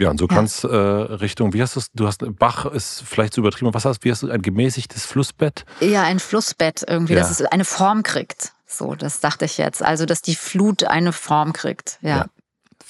Ja, 0.00 0.10
und 0.10 0.18
so 0.18 0.26
ja. 0.26 0.34
kannst 0.34 0.64
äh, 0.64 0.68
Richtung, 0.68 1.52
wie 1.52 1.62
hast 1.62 1.76
du 1.76 1.80
es? 1.80 1.92
Du 1.92 2.06
hast 2.06 2.24
Bach 2.38 2.66
ist 2.66 3.02
vielleicht 3.06 3.34
zu 3.34 3.40
übertrieben. 3.40 3.72
Was 3.74 3.84
hast 3.84 4.00
du? 4.00 4.04
Wie 4.06 4.10
hast 4.10 4.22
du 4.22 4.30
ein 4.30 4.42
gemäßigtes 4.42 5.04
Flussbett? 5.04 5.64
Ja, 5.80 6.02
ein 6.02 6.18
Flussbett 6.18 6.84
irgendwie, 6.86 7.12
ja. 7.12 7.20
dass 7.20 7.30
es 7.30 7.42
eine 7.42 7.64
Form 7.64 8.02
kriegt. 8.02 8.52
So, 8.66 8.94
das 8.94 9.20
dachte 9.20 9.44
ich 9.44 9.58
jetzt. 9.58 9.82
Also, 9.82 10.06
dass 10.06 10.22
die 10.22 10.34
Flut 10.34 10.84
eine 10.84 11.12
Form 11.12 11.52
kriegt. 11.52 11.98
Ja. 12.00 12.16
ja. 12.16 12.26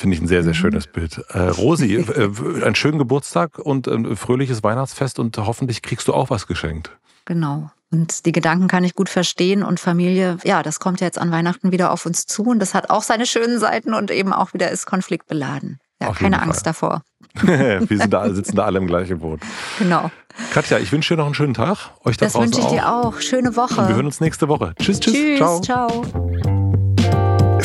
Finde 0.03 0.17
ich 0.17 0.21
ein 0.21 0.27
sehr, 0.27 0.43
sehr 0.43 0.51
mhm. 0.51 0.57
schönes 0.57 0.89
Bild. 0.89 1.25
Äh, 1.29 1.43
Rosi, 1.43 1.95
äh, 1.95 2.65
einen 2.65 2.75
schönen 2.75 2.99
Geburtstag 2.99 3.61
und 3.61 3.87
ein 3.87 4.17
fröhliches 4.17 4.65
Weihnachtsfest 4.65 5.21
und 5.21 5.39
hoffentlich 5.39 5.81
kriegst 5.81 6.09
du 6.09 6.13
auch 6.13 6.29
was 6.29 6.49
geschenkt. 6.49 6.91
Genau. 7.25 7.71
Und 7.93 8.27
die 8.27 8.33
Gedanken 8.33 8.67
kann 8.67 8.83
ich 8.83 8.97
gut 8.97 9.09
verstehen 9.09 9.63
und 9.63 9.79
Familie, 9.79 10.39
ja, 10.43 10.65
das 10.65 10.81
kommt 10.81 11.01
ja 11.01 11.07
jetzt 11.07 11.21
an 11.21 11.31
Weihnachten 11.31 11.71
wieder 11.71 11.93
auf 11.93 12.05
uns 12.05 12.27
zu 12.27 12.43
und 12.43 12.59
das 12.59 12.75
hat 12.75 12.91
auch 12.91 13.05
seine 13.05 13.27
schönen 13.27 13.61
Seiten 13.61 13.95
und 13.95 14.11
eben 14.11 14.33
auch 14.33 14.53
wieder 14.55 14.73
ist 14.73 14.87
konfliktbeladen. 14.87 15.79
Ja, 16.01 16.09
Auf 16.09 16.19
keine 16.19 16.43
Angst 16.43 16.67
davor. 16.67 17.03
Wir 17.41 17.87
sind 17.89 18.13
da, 18.13 18.29
sitzen 18.35 18.57
da 18.57 18.65
alle 18.65 18.81
im 18.81 18.89
gleichen 18.89 19.21
Boot. 19.21 19.39
Genau. 19.79 20.11
Katja, 20.53 20.79
ich 20.79 20.91
wünsche 20.91 21.15
dir 21.15 21.19
noch 21.19 21.27
einen 21.27 21.35
schönen 21.35 21.55
Tag. 21.55 21.91
Euch 22.03 22.17
da 22.17 22.27
das 22.27 22.35
wünsche 22.35 22.59
ich 22.59 22.67
auch. 22.67 22.73
dir 22.73 22.93
auch. 22.93 23.21
Schöne 23.21 23.55
Woche. 23.55 23.81
Und 23.81 23.89
wir 23.89 23.95
hören 23.95 24.07
uns 24.07 24.21
nächste 24.21 24.49
Woche. 24.49 24.75
Tschüss, 24.81 24.99
tschüss. 24.99 25.15
Tschüss, 25.15 25.39
ciao. 25.39 25.61
ciao. 25.61 26.33